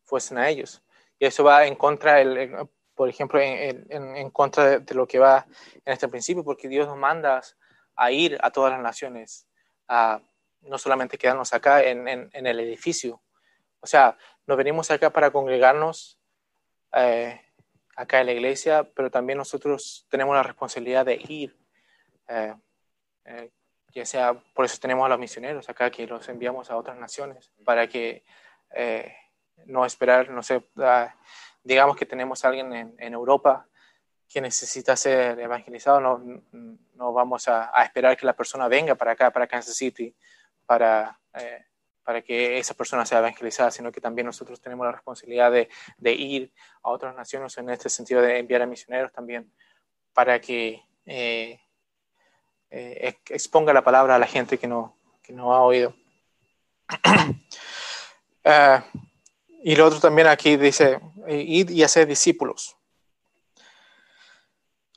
[0.03, 0.83] fuesen a ellos.
[1.17, 2.69] Y eso va en contra, el,
[3.01, 6.97] por ejemplo, en, en, contra de, lo que va en este principio, porque Dios nos
[6.97, 7.41] manda
[7.95, 9.47] a ir a todas las naciones,
[9.87, 10.21] a
[10.61, 13.19] no solamente quedarnos acá en, en el edificio.
[13.79, 16.19] O sea, nos venimos acá para congregarnos
[16.93, 17.41] eh,
[17.95, 21.57] acá en la iglesia, pero también nosotros tenemos la responsabilidad de ir.
[22.27, 22.53] Eh,
[23.25, 23.49] eh,
[23.95, 27.51] ya sea, por eso tenemos a los misioneros acá que los enviamos a otras naciones,
[27.65, 28.23] para que
[29.65, 31.15] no esperar, no sé, ah,
[31.63, 33.67] digamos que tenemos alguien en, Europa
[34.27, 36.41] que necesita ser evangelizado, no,
[36.95, 40.15] no vamos a, esperar que la persona venga para acá, para Kansas City,
[40.65, 41.65] para, eh,
[42.03, 46.53] para que esa persona sea evangelizada, sino que también nosotros tenemos la responsabilidad de, ir
[46.83, 49.51] a otras naciones en este sentido de enviar a misioneros también
[50.13, 51.59] para que eh,
[52.69, 55.93] eh, exponga la palabra a la gente que no, que no ha oído.
[58.45, 58.81] uh,
[59.63, 62.75] Y lo otro también aquí dice, id y hacer discípulos.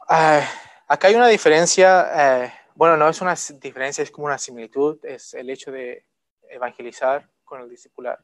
[0.09, 0.41] Uh,
[0.89, 5.35] acá hay una diferencia, uh, bueno, no es una diferencia, es como una similitud, es
[5.35, 6.07] el hecho de
[6.49, 8.19] evangelizar con el discipular.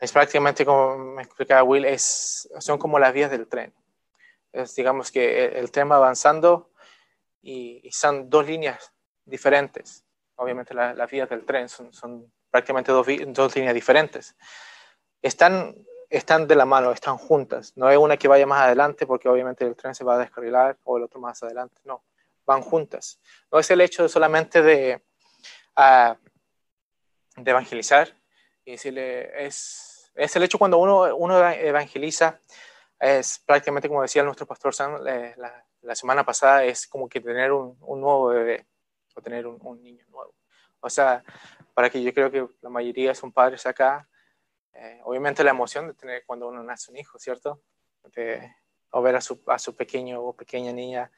[0.00, 3.74] Es prácticamente como me explicaba Will, es, son como las vías del tren.
[4.50, 6.70] Es, digamos que el, tren va avanzando
[7.42, 8.94] y, y, son dos líneas
[9.26, 10.06] diferentes.
[10.36, 14.34] Obviamente las vías del tren son, son prácticamente dos, dos líneas diferentes
[15.22, 15.74] están,
[16.10, 17.72] están de la mano, están juntas.
[17.76, 20.78] No hay una que vaya más adelante porque obviamente el tren se va a descarrilar
[20.84, 21.80] o el otro más adelante.
[21.84, 22.04] No,
[22.46, 23.20] van juntas.
[23.52, 25.02] No es el hecho solamente de,
[27.36, 28.08] de evangelizar
[28.64, 32.40] y decirle, es, es el hecho cuando uno, uno evangeliza,
[32.98, 37.52] es prácticamente como decía nuestro pastor Sam la, la, semana pasada, es como que tener
[37.52, 38.66] un, un nuevo bebé
[39.14, 40.34] o tener un niño nuevo.
[40.80, 41.22] O sea,
[41.74, 44.08] para que yo creo que la mayoría son padres acá,
[44.80, 47.60] eh, obviamente la emoción de tener cuando uno nace un hijo, ¿cierto?
[48.14, 48.54] De,
[48.90, 51.10] o ver a su, a su pequeño o pequeña niña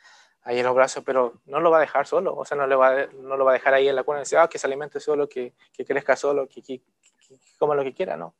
[0.42, 2.75] ahí en los brazos, pero no lo va a dejar solo, o sea, no, le
[2.75, 4.66] va, no lo va a dejar ahí en la cuna y decir, ah, que se
[4.66, 6.81] alimente solo, que, que crezca solo, que, que,
[7.59, 8.35] coma lo que quiera, ¿no?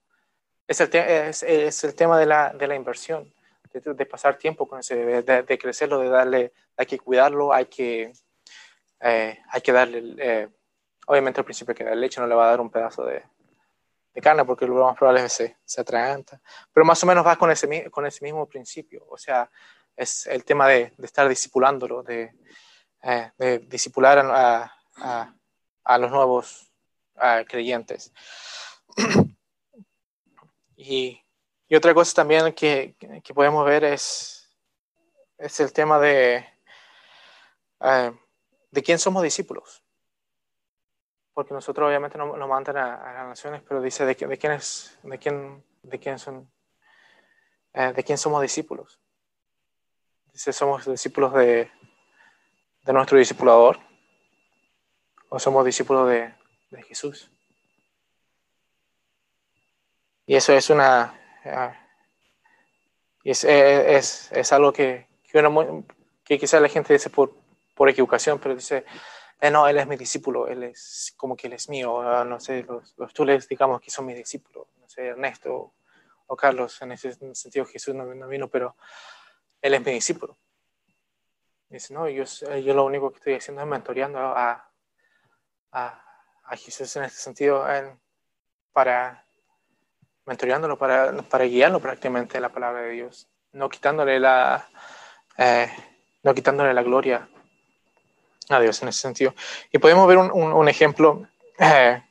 [0.66, 3.35] Es el, es el tema de la, de la inversión,
[3.72, 8.12] de, pasar tiempo con ese bebé, de, crecerlo, de darle, hay que cuidarlo, hay que,
[9.00, 10.48] eh, hay que darle, eh,
[11.06, 13.22] obviamente al principio que da leche no le va a dar un pedazo de,
[14.12, 16.40] de carne, porque lo más probable es que se, se atraganta.
[16.73, 19.07] Pero más o menos va con ese, con ese mismo principio.
[19.09, 19.51] O sea,
[19.96, 22.33] es el tema de, de estar discipulándolo, de,
[23.03, 25.35] eh, de discipular a, a,
[25.85, 26.73] a, los nuevos
[27.49, 28.12] creyentes.
[30.77, 31.23] y,
[31.68, 34.51] y, otra cosa también que, que, podemos ver es,
[35.38, 36.46] es el tema de,
[37.81, 38.12] eh,
[38.70, 39.83] de quién somos discípulos
[41.40, 45.18] porque nosotros obviamente nos mandan a, las naciones, pero dice de, de, quién es, de
[45.18, 46.53] quién, de quién son,
[47.72, 49.00] eh, de quién somos discípulos.
[50.35, 51.70] Dice, somos discípulos de,
[52.85, 53.79] de nuestro discipulador
[55.31, 56.35] o somos discípulos de,
[56.72, 57.31] de Jesús.
[60.26, 61.72] Y eso es una, uh,
[63.24, 65.87] es, es, es, algo que, que, uno,
[66.22, 67.35] que quizás la gente dice por,
[67.74, 68.85] por equivocación, pero dice,
[69.40, 72.38] eh, no, él es mi discípulo, él es como que él es mío, ah, no
[72.38, 75.72] sé, los, los tules digamos que son mis discípulos, no sé, Ernesto
[76.26, 78.76] o Carlos, en ese sentido Jesús no, vino, pero
[79.62, 80.37] él es mi discípulo.
[81.70, 84.70] dice, no, yo, yo lo único que estoy haciendo es mentoreando a,
[85.72, 86.05] a,
[86.44, 87.64] a Jesús en este sentido,
[88.72, 89.24] para
[90.26, 94.68] mentoreándolo, para, para guiarlo prácticamente la palabra de Dios, no quitándole la,
[95.38, 95.68] eh,
[96.22, 97.29] no quitándole la gloria
[98.56, 99.34] a Dios en ese sentido.
[99.72, 101.26] Y podemos ver un, un, ejemplo
[101.58, 102.02] eh,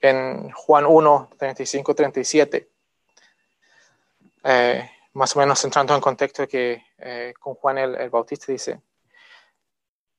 [0.00, 2.68] en Juan 1, 35, 37.
[4.44, 8.80] Eh, más o menos entrando en contexto que eh, con Juan el, el, Bautista dice,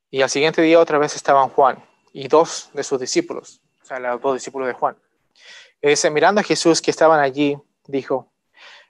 [0.10, 4.00] y al siguiente día otra vez estaban Juan y dos de sus discípulos, o sea,
[4.00, 4.96] los dos discípulos de Juan.
[5.82, 8.32] Y dice, mirando a Jesús que estaban allí, dijo,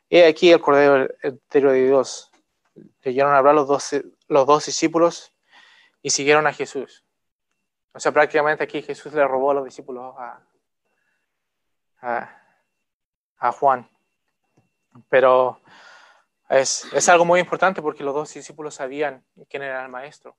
[0.10, 1.08] he aquí el Cordero
[1.50, 2.30] de Dios.
[3.02, 3.90] Leyeron hablar los dos,
[4.28, 5.33] los dos discípulos
[6.04, 7.04] y siguieron a Jesús.
[7.94, 10.40] O sea, prácticamente aquí Jesús le robó a los discípulos a,
[13.38, 13.90] a, Juan.
[15.10, 15.60] Pero
[16.50, 20.36] Es, es algo muy importante porque los dos discípulos sabían quién era el maestro.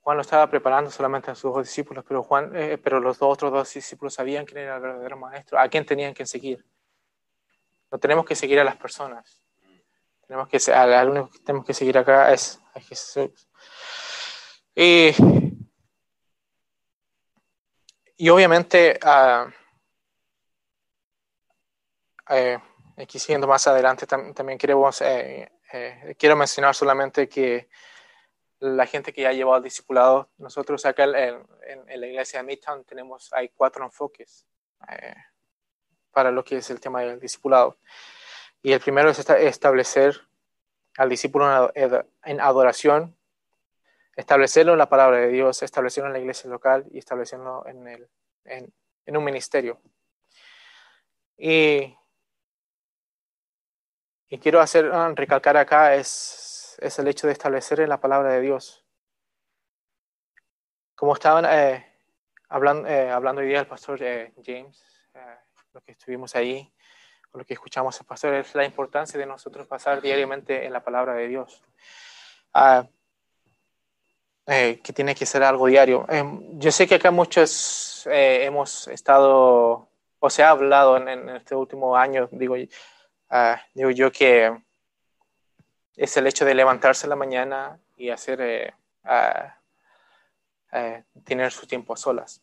[0.00, 3.52] Juan lo estaba preparando solamente a sus dos discípulos, pero, Juan, eh, pero los otros
[3.52, 6.64] dos discípulos sabían quién era el verdadero maestro, a quién tenían que seguir.
[7.90, 9.42] No tenemos que seguir a las personas.
[10.26, 13.49] Tenemos que, al único tenemos que seguir acá es a Jesús.
[14.74, 15.10] Y,
[18.16, 19.50] y obviamente, uh,
[22.30, 22.58] eh,
[22.96, 27.68] aquí siguiendo más adelante, también queremos, eh, eh, quiero mencionar solamente que
[28.60, 31.46] la gente que ya ha llevado al discipulado, nosotros acá en,
[31.86, 34.46] en, la iglesia de Midtown tenemos, hay cuatro enfoques
[34.88, 35.14] eh,
[36.12, 37.78] para lo que es el tema del discipulado.
[38.62, 40.20] Y el primero es establecer
[40.98, 43.16] al discípulo en adoración,
[44.20, 48.08] establecerlo en la palabra de Dios, establecerlo en la iglesia local y establecerlo en, el,
[48.44, 49.80] en, un ministerio.
[51.36, 51.96] Y,
[54.28, 58.32] y quiero hacer ah, recalcar acá es, es, el hecho de establecer en la palabra
[58.32, 58.84] de Dios.
[60.94, 61.86] Como estaban eh,
[62.50, 65.36] hablando, eh, hablando hoy día el pastor eh, James, eh,
[65.72, 66.70] lo que estuvimos ahí,
[67.32, 71.14] lo que escuchamos el pastor, es la importancia de nosotros pasar diariamente en la palabra
[71.14, 71.64] de Dios.
[72.52, 72.86] Ah,
[74.52, 76.06] eh, que tiene que ser algo diario.
[76.08, 81.28] Em, yo sé que acá muchos eh, hemos estado, o se ha hablado en, en
[81.28, 84.52] este último año, digo, uh, digo yo que
[85.94, 88.74] es el hecho de levantarse en la mañana y hacer, eh,
[91.24, 92.42] tener su tiempo a solas.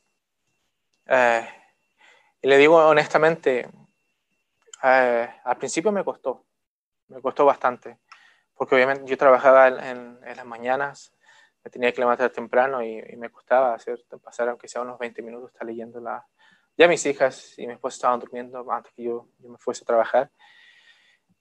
[2.41, 3.70] y le digo honestamente,
[4.82, 6.46] al principio me costó,
[7.10, 7.98] me costó bastante,
[8.56, 11.12] porque obviamente yo trabajaba en, en las mañanas,
[11.67, 15.51] me tenía que levantar temprano y, me costaba hacer, pasar aunque sea unos 20 minutos,
[15.51, 16.25] estar leyendo la...
[16.77, 19.86] Ya mis hijas y mi esposa estaban durmiendo antes que yo, yo me fuese a
[19.86, 20.32] trabajar.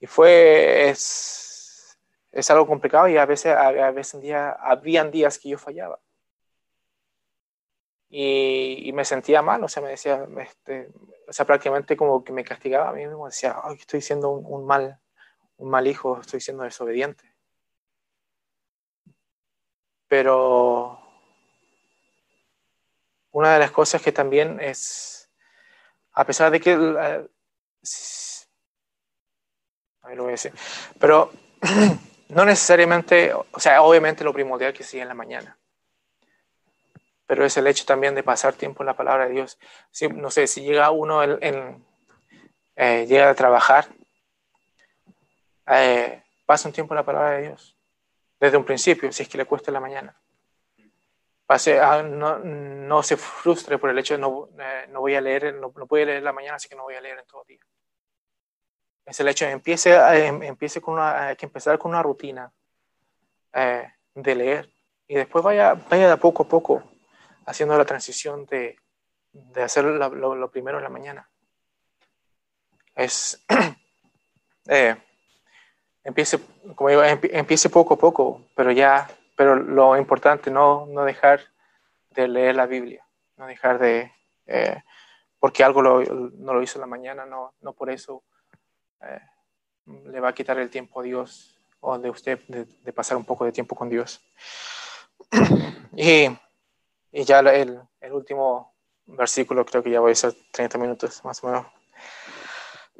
[0.01, 1.97] Y fue, es,
[2.33, 6.01] es algo complicado y a veces, a, veces día, habían días que yo fallaba.
[8.09, 10.89] Y, y, me sentía mal, o sea, me decía, este,
[11.29, 14.45] o sea, prácticamente como que me castigaba a mí mismo, decía, Ay, estoy siendo un,
[14.45, 14.99] un, mal,
[15.59, 17.36] un mal hijo, estoy siendo desobediente.
[20.09, 21.01] Pero
[23.37, 25.31] una de las cosas que también es,
[26.12, 27.29] a pesar de que, uh,
[30.14, 30.55] lo voy a decir,
[30.99, 31.31] pero
[32.31, 35.59] no necesariamente, o sea, obviamente lo primordial que sí en la mañana,
[37.27, 39.59] pero es el hecho también de pasar tiempo en la palabra de Dios.
[40.14, 41.85] No sé, si llega uno en, en
[42.77, 43.87] eh, llega a trabajar,
[45.66, 47.76] eh, pasa un tiempo en la palabra de Dios
[48.38, 50.16] desde un principio, si es que le cuesta la mañana.
[51.46, 55.20] Pase, ah, no, no, se frustre por el hecho de no, eh, no voy a
[55.20, 57.42] leer, no, no a leer la mañana, así que no voy a leer en todo
[57.42, 57.61] el día.
[59.05, 62.53] Es el hecho de empiece, eh, empiece con una, hay que empezar con una rutina
[63.53, 64.72] eh, de leer
[65.07, 66.83] y después vaya, vaya de poco a poco
[67.46, 68.77] haciendo la transición de,
[69.33, 71.31] de hacer lo, lo, lo, primero en la mañana.
[72.94, 73.44] Es,
[74.68, 74.96] eh,
[76.07, 76.38] empiece,
[76.77, 81.40] como digo, empiece poco a poco, pero ya, pero lo importante, no, no dejar
[82.11, 83.05] de leer la Biblia,
[83.37, 84.12] no dejar de,
[84.47, 84.83] eh,
[85.40, 88.23] porque algo lo, no lo hizo en la mañana, no, no por eso
[89.03, 89.21] eh,
[90.07, 93.25] le va a quitar el tiempo a Dios o de usted de, de pasar un
[93.25, 94.21] poco de tiempo con Dios.
[95.97, 96.29] y,
[97.11, 98.75] y, ya el, el último
[99.07, 101.66] versículo, creo que ya voy a ser 30 minutos más o menos.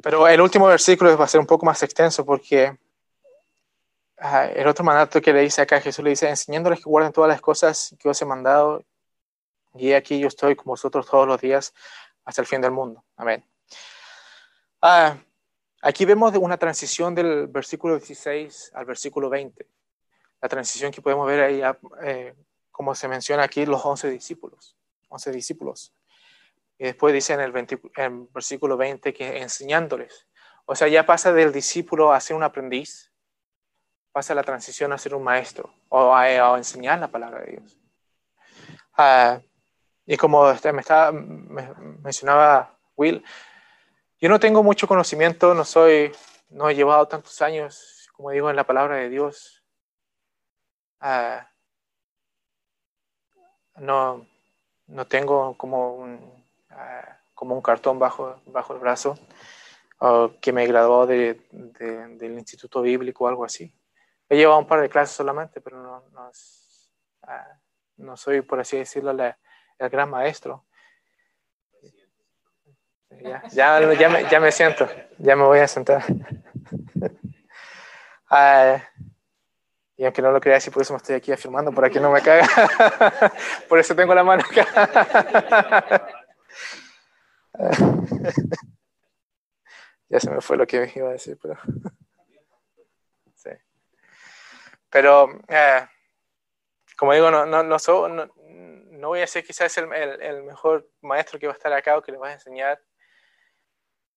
[0.03, 2.77] Pero el último versículo va a ser un poco más extenso porque
[4.17, 7.41] el otro mandato que le dice acá Jesús le dice, enseñándoles que guarden todas las
[7.41, 8.83] cosas que os he mandado,
[9.75, 11.73] y aquí yo estoy con vosotros todos los días
[12.25, 13.03] hasta el fin del mundo.
[13.15, 13.45] Amén.
[14.81, 15.17] Ah,
[15.81, 19.67] aquí vemos una transición del versículo 16 al versículo 20.
[20.41, 21.61] La transición que podemos ver ahí,
[22.03, 22.35] eh,
[22.71, 24.75] como se menciona aquí, los 11 discípulos.
[25.09, 25.93] 11 discípulos.
[26.77, 30.27] Y después dice en el, 20, en el versículo 20 que enseñándoles.
[30.65, 33.06] O sea, ya pasa del discípulo a ser un aprendiz
[34.17, 37.77] pasa la transición a ser un maestro o a, a enseñar la palabra de Dios.
[38.97, 39.39] Uh,
[40.07, 43.23] y como este, me, estaba, me mencionaba Will,
[44.19, 46.11] yo no tengo mucho conocimiento, no soy,
[46.49, 49.63] no he llevado tantos años, como digo, en la palabra de Dios.
[50.99, 51.43] Uh,
[53.75, 54.25] no,
[54.87, 56.15] no tengo como un,
[56.71, 59.15] uh, como un cartón bajo, bajo el brazo
[60.41, 63.71] que me graduó de, de, del Instituto Bíblico o algo así.
[64.29, 66.31] He llevado un par de clases solamente, pero no, uh,
[67.97, 69.37] no soy, por así decirlo, la,
[69.77, 70.65] el gran maestro.
[73.09, 76.03] Ya, ya, me, ya me siento, ya me voy a sentar.
[78.29, 78.83] Ah,
[79.95, 82.11] y aunque no lo creas, y por eso me estoy aquí afirmando, para que no
[82.11, 82.45] me caiga.
[83.69, 86.09] por eso tengo la mano acá.
[90.09, 91.57] ya se me fue lo que iba a decir, pero.
[94.89, 95.87] Pero, eh,
[96.97, 101.47] como digo, no, no, no, no, voy a ser quizás el, el, mejor maestro que
[101.47, 102.81] va a estar acá o que le va a enseñar.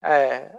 [0.02, 0.50] Eh,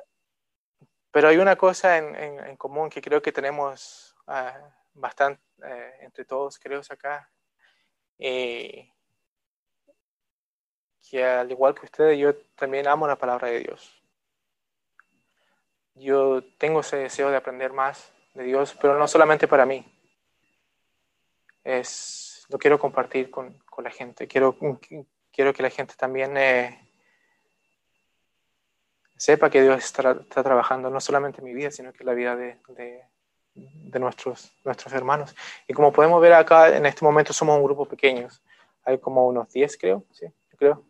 [1.12, 6.26] pero hay una cosa en, en, común que creo que tenemos uh, bastante eh, entre
[6.26, 7.30] todos, creo, acá.
[8.18, 8.94] que
[11.26, 14.02] al igual que ustedes, yo también amo la palabra de Dios.
[15.96, 19.86] Yo tengo ese deseo de aprender más de Dios, pero no solamente para mí.
[21.64, 24.28] Es, lo quiero compartir con, con la gente.
[24.28, 24.58] Quiero,
[25.32, 26.92] quiero que la gente también eh,
[29.16, 32.36] sepa que Dios está, trabajando no solamente en mi vida, sino que en la vida
[32.36, 32.58] de,
[33.54, 35.36] de, nuestros, nuestros hermanos.
[35.68, 38.28] Y como podemos ver acá, en este momento somos un grupo pequeño.
[38.84, 40.26] Hay como unos 10, creo, sí,
[40.58, 40.84] creo.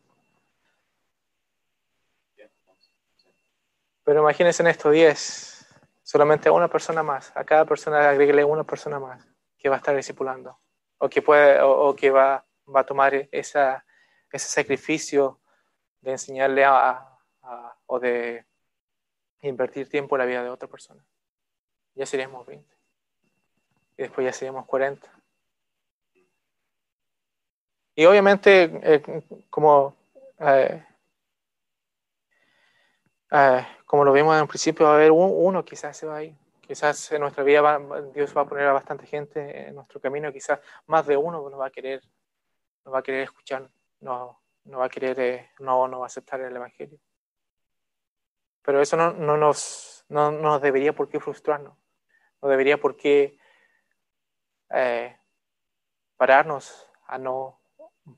[4.03, 5.67] Pero imagínense en estos 10,
[6.01, 7.31] solamente una persona más.
[7.35, 9.30] A cada persona agreguele una persona más
[9.61, 10.57] que va a estar discipulando.
[10.97, 13.85] O que, puede, o, que va, va, a tomar esa,
[14.31, 15.39] ese sacrificio
[16.01, 17.07] de enseñarle a,
[17.85, 18.45] o de
[19.41, 21.05] invertir tiempo en la vida de otra persona.
[21.93, 22.75] Ya seríamos 20.
[23.97, 25.07] Y después ya seríamos 40.
[27.95, 29.95] Y obviamente, eh, como,
[30.39, 30.83] eh,
[33.31, 36.23] eh, como lo vimos en un principio, va a haber uno, quizás se va a
[36.23, 36.40] ir.
[36.71, 37.81] Quizás en nuestra vida
[38.13, 41.59] Dios va a poner a bastante gente en nuestro camino, quizás más de uno nos
[41.59, 42.01] va a querer,
[42.85, 43.69] nos va a querer escuchar,
[43.99, 46.97] no, no va a querer, no, no va a aceptar el Evangelio.
[48.61, 51.77] Pero eso no, no, nos, no, nos debería por qué frustrarnos,
[52.41, 53.37] no debería por qué
[54.69, 55.17] eh,
[56.15, 57.59] pararnos a no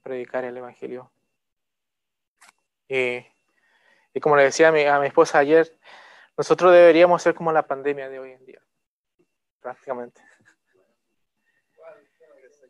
[0.03, 1.11] predicar el Evangelio.
[2.87, 3.25] Y,
[4.13, 5.75] y como le decía a mi, a mi, esposa ayer,
[6.37, 8.61] nosotros deberíamos ser como la pandemia de hoy en día,
[9.59, 10.21] prácticamente.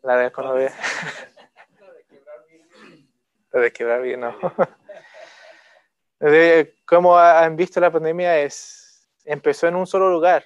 [0.01, 0.73] La de economía.
[3.51, 4.35] La de quebrar bien, no.
[6.85, 10.45] Como han visto la pandemia es empezó en un solo lugar.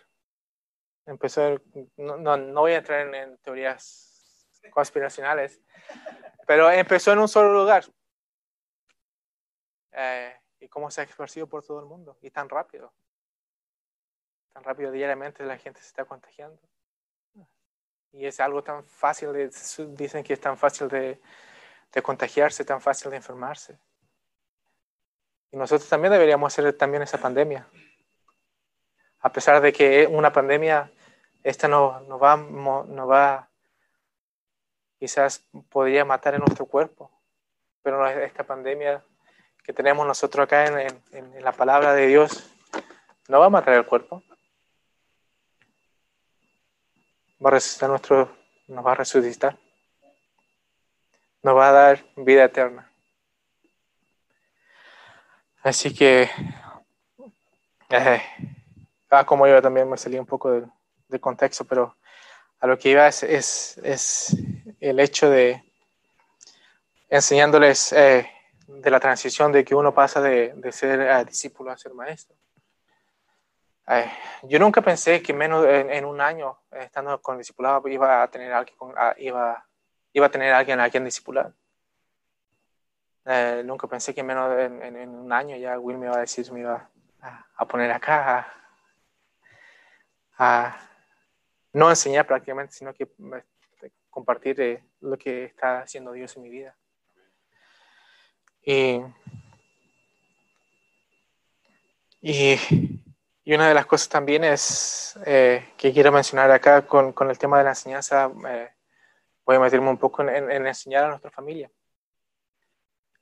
[1.05, 1.61] Empezó,
[1.95, 5.61] no, no, voy a entrar en, teorías conspiracionales,
[6.45, 7.85] pero empezó en un solo lugar.
[9.93, 12.93] Eh, y cómo se ha esparcido por todo el mundo y tan rápido.
[14.57, 16.59] Tan rápido diariamente la gente se está contagiando.
[18.11, 19.51] Y es algo tan fácil, de,
[19.89, 21.21] dicen que es tan fácil de,
[22.01, 23.77] contagiarse, tan fácil de enfermarse.
[25.51, 27.67] Y nosotros también deberíamos hacer también esa pandemia.
[29.19, 30.91] A pesar de que una pandemia,
[31.43, 33.51] esta no, no va, no va,
[34.97, 37.11] quizás podría matar en nuestro cuerpo,
[37.83, 39.05] pero esta pandemia
[39.63, 42.51] que tenemos nosotros acá en, en, la palabra de Dios
[43.27, 44.23] no va a matar el cuerpo.
[47.43, 48.35] Va a resucitar nuestro,
[48.67, 49.57] nos va a resucitar.
[51.43, 52.91] Nos va a dar vida eterna.
[55.61, 56.29] Así que,
[57.89, 58.21] eh,
[59.09, 60.71] ah, como yo también me salí un poco del,
[61.19, 61.97] contexto, pero
[62.59, 64.35] a lo que iba es, es,
[64.79, 65.63] el hecho de
[67.09, 68.29] enseñándoles eh,
[68.67, 72.35] de la transición de que uno pasa de, ser eh, discípulo a ser maestro.
[74.43, 78.77] Yo nunca pensé que menos en, un año, estando con discipulado, iba a tener alguien,
[78.97, 79.65] ah, iba,
[80.11, 81.53] iba a tener alguien a quien discipular.
[83.25, 86.61] Eh, nunca pensé que menos en, un año ya Will me iba a decir, me
[86.61, 86.89] iba
[87.21, 88.47] a, poner acá,
[90.37, 90.77] a,
[91.73, 93.09] no enseñar prácticamente, sino que
[94.09, 96.75] compartir eh, lo que está haciendo Dios en mi vida.
[98.63, 99.01] Y,
[102.21, 102.57] y,
[103.53, 107.57] una de las cosas también es eh, que quiero mencionar acá con, con, el tema
[107.57, 111.69] de la enseñanza, voy a meterme un poco en, en enseñar a nuestra familia.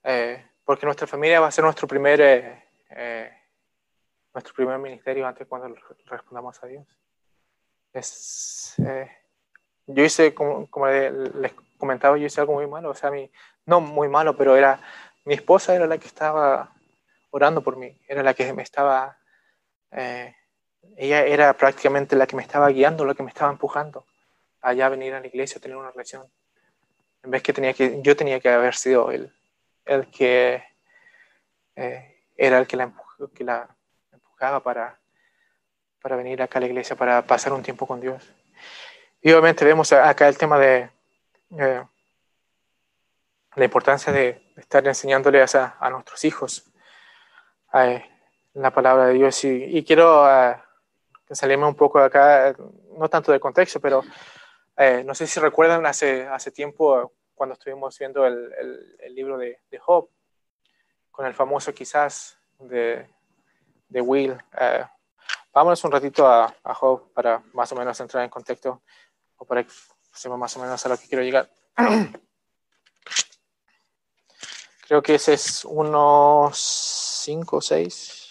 [0.07, 3.31] Eh, porque nuestra familia va a ser nuestro primer, eh, eh,
[4.31, 6.85] nuestro primer ministerio antes cuando respondamos a Dios.
[7.91, 8.75] Es,
[9.87, 13.31] yo hice, como, como, les comentaba, yo hice algo muy malo, o sea, mi,
[13.65, 14.79] no muy malo, pero era,
[15.23, 16.71] mi esposa era la que estaba
[17.31, 19.17] orando por mí, era la que me estaba,
[19.95, 24.05] ella era prácticamente la que me estaba guiando, la que me estaba empujando
[24.61, 26.27] allá a venir a la iglesia a tener una relación.
[27.23, 29.33] En vez que tenía que, yo tenía que haber sido el,
[29.85, 30.63] el que
[31.75, 32.93] eh, era el que la,
[33.33, 33.75] que la
[34.11, 34.99] empujaba para,
[36.01, 38.31] para venir acá a la iglesia, para pasar un tiempo con Dios.
[39.21, 40.89] Y obviamente vemos acá el tema de
[41.57, 41.83] eh,
[43.55, 46.71] la importancia de estar enseñándole a, a nuestros hijos
[47.73, 48.03] eh,
[48.55, 49.43] la palabra de Dios.
[49.43, 50.55] Y, quiero uh,
[51.31, 52.55] salirme un poco acá,
[52.97, 54.03] no tanto del contexto, pero
[55.05, 59.79] no sé si recuerdan hace, hace tiempo cuando estuvimos viendo el, el, libro de, de,
[59.79, 60.09] Job,
[61.11, 63.07] con el famoso quizás de,
[63.89, 64.37] de Will.
[65.53, 68.81] vámonos un ratito a, a Job para más o menos entrar en contexto
[69.37, 69.69] o para que
[70.29, 71.49] más o menos a lo que quiero llegar.
[74.87, 76.57] Creo que ese es unos
[77.25, 78.24] 5 o 6.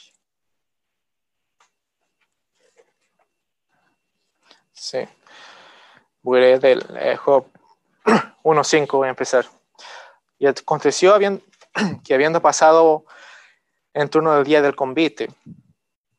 [4.84, 4.98] Sí.
[6.20, 7.46] Voy del eh, Job
[8.04, 9.46] 1.5 voy a empezar.
[10.38, 11.16] Y aconteció
[12.04, 13.06] que habiendo pasado
[13.94, 15.30] en turno del día del convite,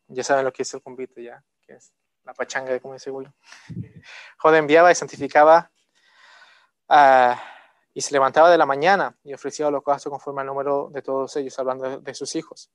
[0.07, 1.93] ya saben lo que es el convite ya, que es
[2.23, 3.31] la pachanga, como dice Will.
[4.39, 5.69] Job enviaba y santificaba
[6.89, 7.35] uh,
[7.93, 11.59] y se levantaba de la mañana y ofrecía holocausto conforme al número de todos ellos,
[11.59, 12.71] hablando de, sus hijos.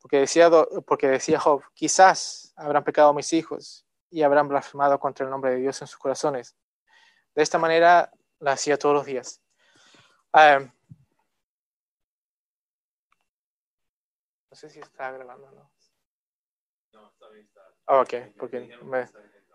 [0.00, 0.50] Porque decía,
[0.84, 5.56] porque decía Job, quizás habrán pecado mis hijos y habrán blasfemado contra el nombre de
[5.58, 6.56] Dios en sus corazones.
[7.34, 9.40] De esta manera la hacía todos los días.
[10.32, 10.66] Uh,
[14.50, 15.70] no sé si está grabando o no.
[16.92, 17.48] No, está bien.
[17.86, 19.02] Oh, ok, porque me,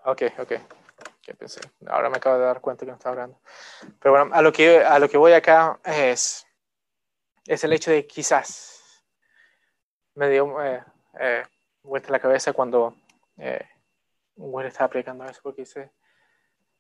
[0.06, 0.54] ok, ok.
[1.22, 1.60] ¿Qué pensé?
[1.88, 3.42] Ahora me acabo de dar cuenta que no estaba hablando.
[4.00, 6.46] Pero bueno, a lo que, a lo que voy acá es,
[7.46, 9.04] es el hecho de quizás
[10.14, 10.84] me dio eh,
[11.20, 11.44] eh,
[11.84, 12.96] vuelta la cabeza cuando
[13.38, 13.68] eh,
[14.38, 15.92] un estaba predicando eso, porque dice,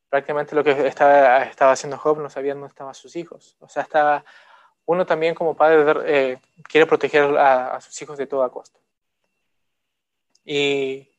[0.09, 3.57] prácticamente lo que estaba, estaba haciendo Job no sabía dónde estaban sus hijos.
[3.59, 4.23] O sea, estaba,
[4.85, 6.39] uno también como padre eh,
[6.69, 8.79] quiere proteger a, sus hijos de toda costa.
[10.43, 11.09] Y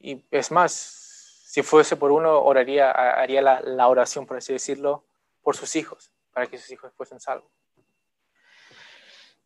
[0.00, 5.04] y es más, si fuese por uno, oraría, haría la, oración, por así decirlo,
[5.42, 7.50] por sus hijos, para que sus hijos fuesen salvos.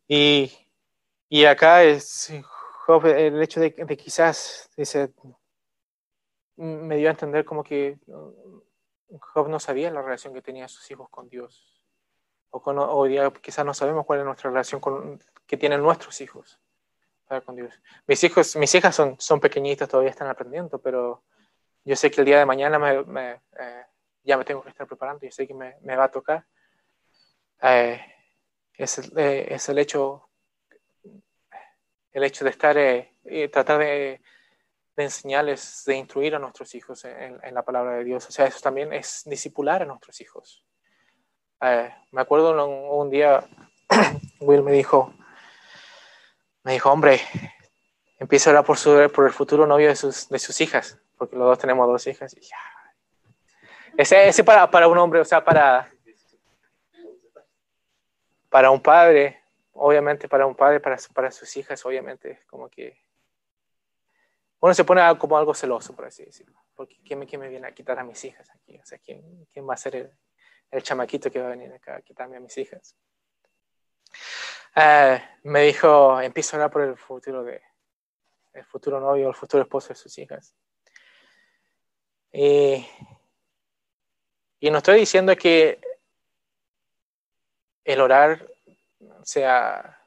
[0.07, 0.51] Y,
[1.27, 5.11] y acá es el hecho de, de, quizás, dice,
[6.57, 7.97] me dio a entender como que
[9.19, 11.81] Job no sabía la relación que tenía sus hijos con Dios.
[12.49, 12.77] O, con,
[13.41, 16.59] quizás no sabemos cuál es nuestra relación con, que tienen nuestros hijos
[17.45, 17.81] con Dios.
[18.07, 21.23] Mis hijos, mis hijas son, son pequeñitas, todavía están aprendiendo, pero
[21.83, 23.85] yo sé que el día de mañana me, eh,
[24.23, 26.45] ya me tengo que estar preparando, y sé que me, va a tocar.
[27.61, 27.99] Eh,
[28.73, 30.29] es, eh, es, el hecho,
[32.11, 32.77] el hecho de estar
[33.25, 34.21] y tratar de,
[34.95, 38.27] de, enseñarles, de instruir a nuestros hijos en, la palabra de Dios.
[38.27, 40.63] O sea, eso también es discipular a nuestros hijos.
[41.61, 43.43] me acuerdo un, día,
[44.39, 45.13] Will me dijo,
[46.63, 47.21] me dijo, hombre,
[48.19, 51.47] empieza a orar por, su, el futuro novio de sus, de sus hijas, porque los
[51.47, 52.35] dos tenemos dos hijas.
[53.97, 55.91] Ese, ese para, para un hombre, o sea, para,
[58.49, 59.41] para un padre,
[59.73, 63.04] obviamente para un padre, para, para sus hijas, obviamente, como que
[64.59, 66.63] uno se pone como algo celoso, por así decirlo.
[66.73, 68.77] Porque ¿quién me, viene a quitar a mis hijas aquí?
[68.77, 70.13] O sea, ¿quién, va a ser
[70.71, 72.95] el, chamaquito que va a venir acá a quitarme a mis hijas?
[74.75, 77.61] Eh, me dijo, empiezo a orar por el futuro de
[78.53, 80.55] el futuro novio, el futuro esposo de sus hijas.
[82.31, 82.85] Y,
[84.59, 85.79] y estoy diciendo que
[87.83, 88.49] el orar
[89.23, 90.04] sea,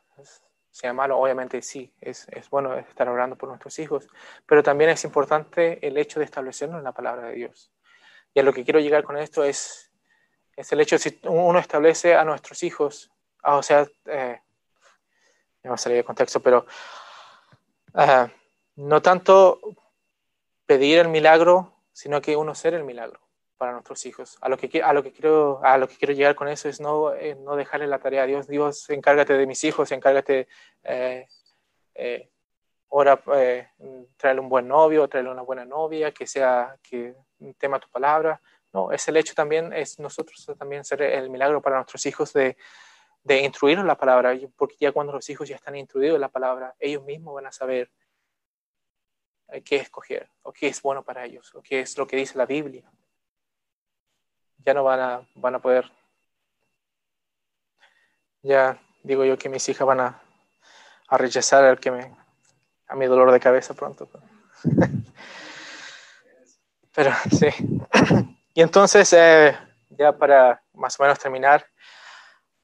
[0.78, 4.06] sea malo, obviamente sí, es, es bueno estar orando por nuestros hijos,
[4.46, 7.72] pero también es importante el hecho de establecernos en la palabra de Dios.
[8.32, 9.90] Y a lo que quiero llegar con esto es,
[10.54, 13.10] es el hecho si uno establece a nuestros hijos,
[13.42, 14.40] ah, o sea, eh,
[15.64, 16.64] me va a salir de contexto, pero
[17.94, 18.28] uh,
[18.76, 19.58] no tanto
[20.64, 23.27] pedir el milagro, sino que uno ser el milagro
[23.58, 24.38] para nuestros hijos.
[24.40, 26.80] A lo que, a lo que, quiero, a lo que quiero llegar con eso es
[26.80, 28.46] no, eh, no dejarle la tarea a Dios.
[28.46, 30.48] Dios, encárgate de mis hijos, encárgate,
[30.84, 31.26] eh,
[31.94, 32.30] eh,
[32.90, 33.68] ahora eh,
[34.16, 37.14] traerle un buen novio, traerle una buena novia, que sea, que
[37.58, 38.40] tema tu palabra.
[38.72, 42.56] No, es el hecho también, es nosotros también ser el milagro para nuestros hijos de,
[43.22, 46.74] de instruirnos la palabra, porque ya cuando los hijos ya están instruidos en la palabra,
[46.78, 47.90] ellos mismos van a saber
[49.48, 52.36] eh, qué escoger, o qué es bueno para ellos, o qué es lo que dice
[52.36, 52.90] la Biblia.
[54.64, 55.90] Ya no van a, van a poder,
[58.42, 60.20] ya digo yo que mis hijas van a,
[61.08, 62.14] a rechazar al que me,
[62.86, 64.08] a mi dolor de cabeza pronto.
[66.94, 67.48] Pero sí.
[68.54, 69.56] Y entonces, eh,
[69.90, 71.64] ya para más o menos terminar,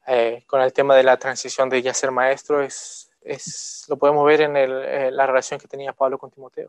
[0.07, 4.25] eh, con el tema de la transición de ya ser maestro, es, es lo podemos
[4.25, 6.67] ver en, el, la relación que tenía Pablo con Timoteo.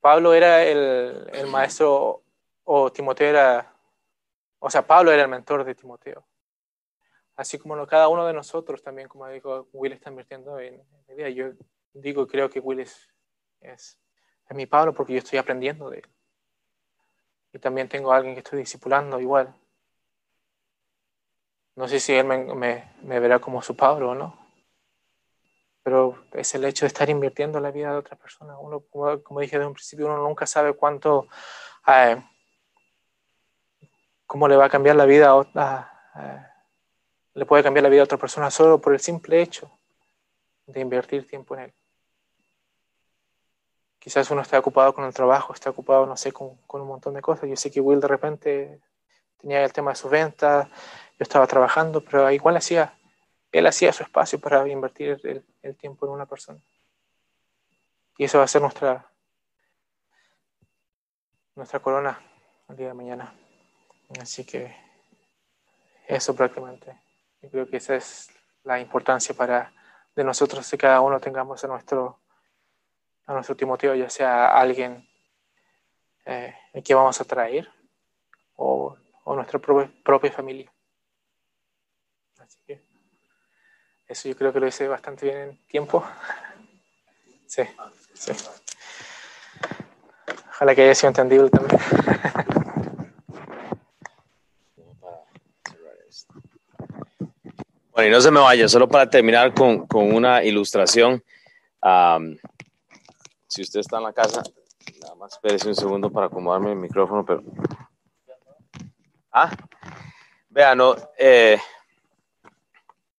[0.00, 2.22] Pablo era el, maestro
[2.64, 3.74] o Timoteo era,
[4.58, 6.26] o sea, Pablo era el mentor de Timoteo.
[7.36, 11.28] Así como cada uno de nosotros también, como digo, Will está invirtiendo en, mi vida.
[11.28, 11.52] Yo
[11.92, 13.08] digo, creo que Will es,
[13.60, 13.98] es,
[14.50, 16.08] mi Pablo porque yo estoy aprendiendo de él.
[17.52, 19.54] Y también tengo a alguien que estoy discipulando igual.
[21.76, 24.39] No sé si él me, me verá como su Pablo o no
[25.82, 28.58] pero es el hecho de estar invirtiendo en la vida de otra persona.
[28.58, 31.26] Uno, como, dije desde un principio, uno nunca sabe cuánto,
[31.86, 32.22] eh,
[34.26, 36.50] cómo le va a cambiar la vida a,
[37.34, 39.70] le puede cambiar la vida a otra persona solo por el simple hecho
[40.66, 41.74] de invertir tiempo en él.
[43.98, 47.14] Quizás uno está ocupado con el trabajo, está ocupado, no sé, con, con un montón
[47.14, 47.48] de cosas.
[47.48, 48.80] Yo sé que Will de repente
[49.38, 50.68] tenía el tema de su venta,
[51.18, 52.98] yo estaba trabajando, pero igual hacía
[53.52, 55.20] él hacía su espacio para invertir
[55.62, 56.60] el, tiempo en una persona.
[58.16, 59.10] Y eso va a ser nuestra,
[61.56, 62.20] nuestra corona
[62.68, 63.34] el día de mañana.
[64.20, 64.74] Así que
[66.06, 67.00] eso prácticamente.
[67.42, 68.30] Yo creo que esa es
[68.64, 69.72] la importancia para
[70.14, 72.18] de nosotros que cada uno tengamos a nuestro
[73.26, 75.08] a nuestro Timoteo, ya sea alguien
[76.24, 76.52] eh,
[76.84, 77.70] que vamos a traer
[78.56, 80.72] o, o nuestra propia familia.
[82.38, 82.82] Así que
[84.10, 86.04] eso yo creo que lo hice bastante bien en tiempo.
[87.46, 87.62] Sí,
[88.12, 88.32] sí.
[90.50, 91.80] Ojalá que haya sido entendible también.
[97.92, 101.22] Bueno, y no se me vaya, solo para terminar con, con una ilustración.
[103.46, 104.42] si usted está en la casa,
[105.02, 107.42] nada más espérese un segundo para acomodarme el micrófono, pero...
[109.30, 109.50] Ah,
[110.48, 111.60] vea, no, eh,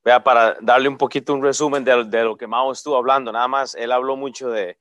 [0.03, 3.75] Vea, para darle un poquito un resumen de, lo que Mao estuvo hablando, nada más,
[3.75, 4.79] él habló mucho de,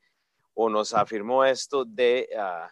[0.55, 2.71] o nos afirmó esto de ah,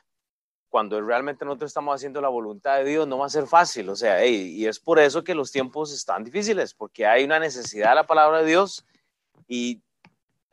[0.71, 3.97] cuando realmente nosotros estamos haciendo la voluntad de Dios, no va a ser fácil, o
[3.97, 7.97] sea, y es por eso que los tiempos están difíciles, porque hay una necesidad de
[7.97, 8.87] la palabra de Dios
[9.47, 9.83] y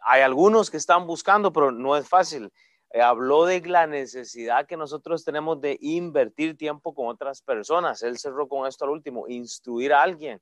[0.02, 2.52] hay algunos que están buscando, pero no es fácil.
[2.91, 8.04] Eh, habló de la necesidad que nosotros tenemos de invertir tiempo con otras personas.
[8.04, 10.39] Él cerró con esto al último, instruir a alguien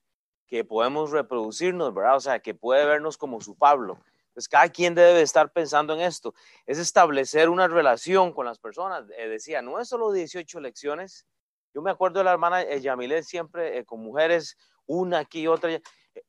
[0.54, 2.16] que podemos reproducirnos, ¿verdad?
[2.16, 3.98] O sea, que puede vernos como su Pablo.
[4.28, 6.36] Entonces, cada quien debe estar pensando en esto.
[6.68, 9.04] Es establecer una relación con las personas.
[9.18, 11.26] Eh, decía, no es solo 18 lecciones.
[11.74, 15.48] Yo me acuerdo de la hermana eh, Yamilet siempre eh, con mujeres, una aquí y
[15.48, 15.72] otra.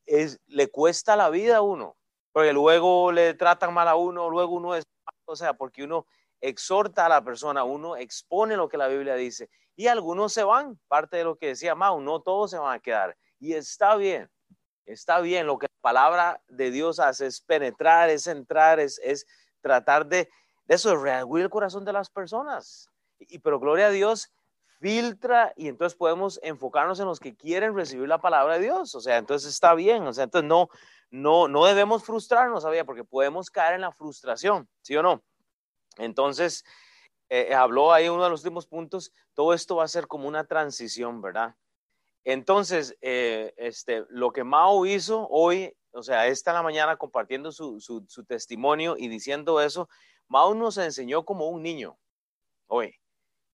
[0.07, 1.95] Es, le cuesta la vida a uno,
[2.31, 4.85] porque luego le tratan mal a uno, luego uno es,
[5.25, 6.07] o sea, porque uno
[6.41, 10.79] exhorta a la persona, uno expone lo que la Biblia dice y algunos se van,
[10.87, 13.17] parte de lo que decía Mau, no todos se van a quedar.
[13.39, 14.29] Y está bien,
[14.85, 15.47] está bien.
[15.47, 19.25] Lo que la palabra de Dios hace es penetrar, es entrar, es, es
[19.61, 20.29] tratar de,
[20.65, 22.89] de eso, reaguir el corazón de las personas.
[23.19, 24.31] Y, pero gloria a Dios,
[24.79, 28.95] filtra y entonces podemos enfocarnos en los que quieren recibir la palabra de Dios.
[28.95, 30.05] O sea, entonces está bien.
[30.07, 30.69] O sea, entonces no,
[31.09, 32.85] no, no debemos frustrarnos, ¿sabía?
[32.85, 35.23] Porque podemos caer en la frustración, ¿sí o no?
[35.97, 36.65] Entonces,
[37.29, 40.43] eh, habló ahí uno de los últimos puntos, todo esto va a ser como una
[40.43, 41.55] transición, ¿verdad?
[42.25, 48.25] Entonces, eh, este, lo que Mao hizo hoy, o sea, esta mañana compartiendo su, su,
[48.25, 49.87] testimonio y diciendo eso,
[50.27, 51.99] Mao nos enseñó como un niño
[52.65, 52.95] hoy.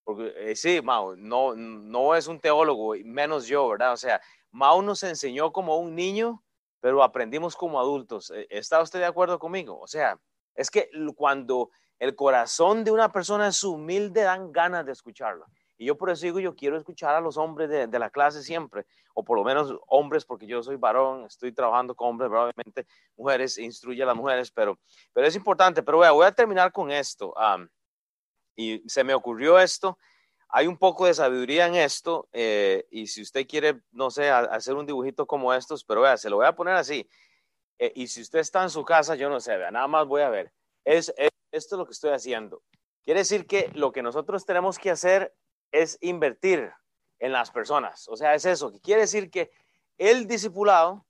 [0.05, 3.91] Porque eh, sí, Mao, no, no es un teólogo, menos yo, ¿verdad?
[3.91, 6.41] O sea, Mao nos enseñó como un niño,
[6.79, 8.31] pero aprendimos como adultos.
[8.31, 9.77] Eh, ¿Está usted de acuerdo conmigo?
[9.81, 10.17] O sea,
[10.55, 15.45] es que cuando el corazón de una persona es humilde, dan ganas de escucharlo.
[15.81, 18.85] Y yo por eso digo, yo quiero escuchar a los hombres de, la clase siempre,
[19.15, 22.85] o por lo menos hombres, porque yo soy varón, estoy trabajando con hombres, probablemente
[23.17, 24.77] mujeres, instruye a las mujeres, pero,
[25.11, 25.81] pero es importante.
[25.81, 27.33] Pero voy a, terminar con esto.
[28.55, 29.97] y se me ocurrió esto.
[30.49, 34.75] Hay un poco de sabiduría en esto, eh, y si usted quiere, no sé, hacer
[34.75, 37.09] un dibujito como estos, pero vea, se lo voy a poner así.
[37.79, 40.21] Eh, y si usted está en su casa, yo no sé, vea, nada más voy
[40.21, 40.53] a ver.
[40.85, 41.11] es,
[41.51, 42.61] esto es lo que estoy haciendo.
[43.03, 45.33] Quiere decir que lo que nosotros tenemos que hacer
[45.71, 46.71] es invertir
[47.19, 48.07] en las personas.
[48.07, 49.51] O sea, es eso, que quiere decir que
[49.97, 51.05] el discipulado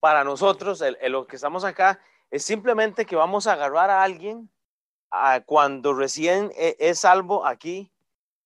[0.00, 4.50] para nosotros, el, lo que estamos acá, es simplemente que vamos a agarrar a alguien
[5.46, 7.90] cuando recién e, es salvo aquí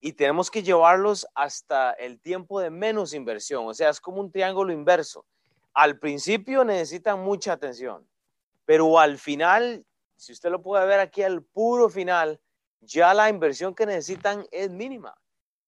[0.01, 3.67] y tenemos que llevarlos hasta el tiempo de menos inversión.
[3.67, 5.27] O sea, es como un triángulo inverso.
[5.75, 8.09] Al principio necesitan mucha atención,
[8.65, 9.85] pero al final,
[10.17, 12.41] si usted lo puede ver aquí al puro final,
[12.81, 15.15] ya la inversión que necesitan es mínima.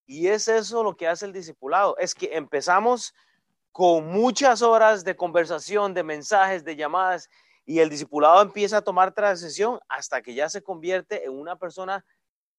[0.06, 3.14] Y es eso lo que hace el discipulado, es que empezamos
[3.70, 7.30] con muchas horas de conversación, de mensajes, de llamadas,
[7.64, 12.04] y el discipulado empieza a tomar transición hasta que ya se convierte en una persona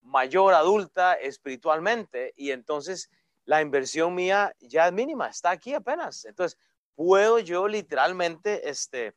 [0.01, 3.09] mayor, adulta, espiritualmente, y entonces
[3.45, 6.25] la inversión mía ya es mínima, está aquí apenas.
[6.25, 6.57] Entonces,
[6.95, 9.13] puedo yo literalmente este,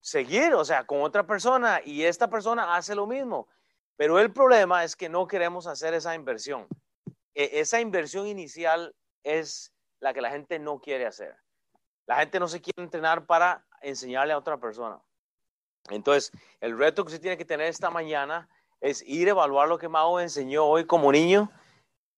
[0.00, 3.48] seguir, o sea, con otra persona y esta persona hace lo mismo.
[3.96, 6.66] Pero el problema es que no queremos hacer esa inversión.
[7.40, 11.34] E, esa inversión inicial es la que la gente no quiere hacer.
[12.06, 15.00] La gente no se quiere entrenar para enseñarle a otra persona.
[15.88, 18.46] Entonces, el reto que usted tiene que tener esta mañana
[18.82, 21.50] es ir a evaluar lo que Mao enseñó hoy como niño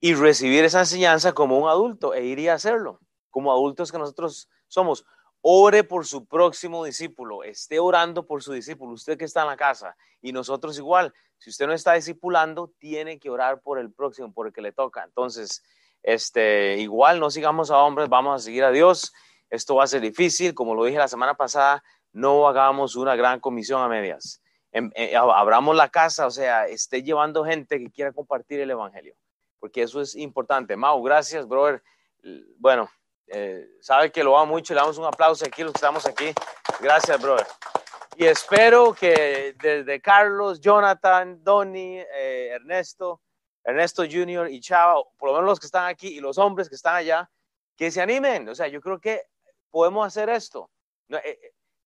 [0.01, 2.99] y recibir esa enseñanza como un adulto e ir a hacerlo,
[3.31, 5.07] como adultos que nosotros somos.
[5.45, 9.57] Ore por su próximo discípulo, esté orando por su discípulo, usted que está en la
[9.57, 11.13] casa y nosotros igual.
[11.39, 14.71] Si usted no está discipulando, tiene que orar por el próximo, por el que le
[14.71, 15.03] toca.
[15.03, 15.65] Entonces,
[16.05, 19.13] este, igual no sigamos a hombres, vamos a seguir a Dios.
[19.51, 21.83] Esto va a ser difícil, como lo dije la semana pasada,
[22.13, 24.41] no hagamos una gran comisión a medias.
[24.71, 29.17] Em, eh, abramos la casa, o sea, esté llevando gente que quiera compartir el Evangelio,
[29.59, 30.77] porque eso es importante.
[30.77, 31.83] Mau, gracias, brother.
[32.59, 32.89] Bueno,
[33.35, 36.35] eh, sabe que lo amo mucho, le damos un aplauso aquí, los que estamos aquí.
[36.81, 37.47] Gracias, brother.
[38.15, 43.23] Y espero que desde Carlos, Jonathan, Donny, eh, Ernesto,
[43.65, 44.51] Ernesto Jr.
[44.51, 47.31] y Chava, por lo menos los que están aquí y los hombres que están allá,
[47.75, 48.47] que se animen.
[48.51, 49.23] O sea, yo creo que
[49.71, 50.71] podemos hacer esto.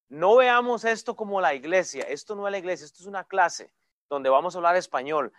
[0.09, 2.03] No veamos esto como la iglesia.
[2.09, 3.71] Esto no es la iglesia, esto es una clase
[4.09, 5.31] donde vamos a hablar español.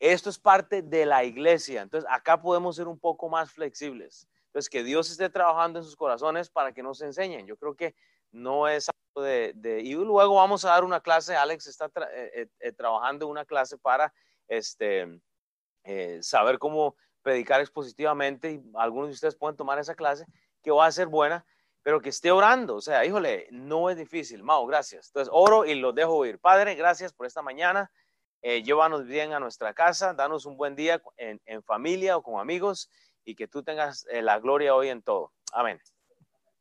[0.00, 1.82] Esto es parte de la iglesia.
[1.82, 4.26] Entonces, acá podemos ser un poco más flexibles.
[4.52, 7.46] Entonces, que Dios esté trabajando en sus corazones para que nos enseñen.
[7.46, 7.94] Yo creo que
[8.30, 9.80] no es algo de...
[9.82, 11.34] y luego vamos a dar una clase.
[11.34, 14.12] Alex está eh, eh, eh, trabajando una clase para
[14.48, 15.20] este,
[16.20, 18.52] saber cómo predicar expositivamente.
[18.52, 20.26] Y algunos de ustedes pueden tomar esa clase
[20.62, 21.46] que va a ser buena
[21.82, 22.76] pero que esté orando.
[22.76, 24.42] O sea, híjole, no es difícil.
[24.44, 25.08] Mao, gracias.
[25.08, 26.38] Entonces, oro y los dejo ir.
[26.38, 27.90] Padre, gracias por esta mañana.
[28.42, 32.90] Eh, llévanos bien a nuestra casa, danos un buen día en, familia o con amigos
[33.24, 35.32] y que tú tengas eh, la gloria hoy en todo.
[35.52, 35.80] Amén.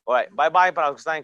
[0.06, 1.20] bye bye para los que están en casa.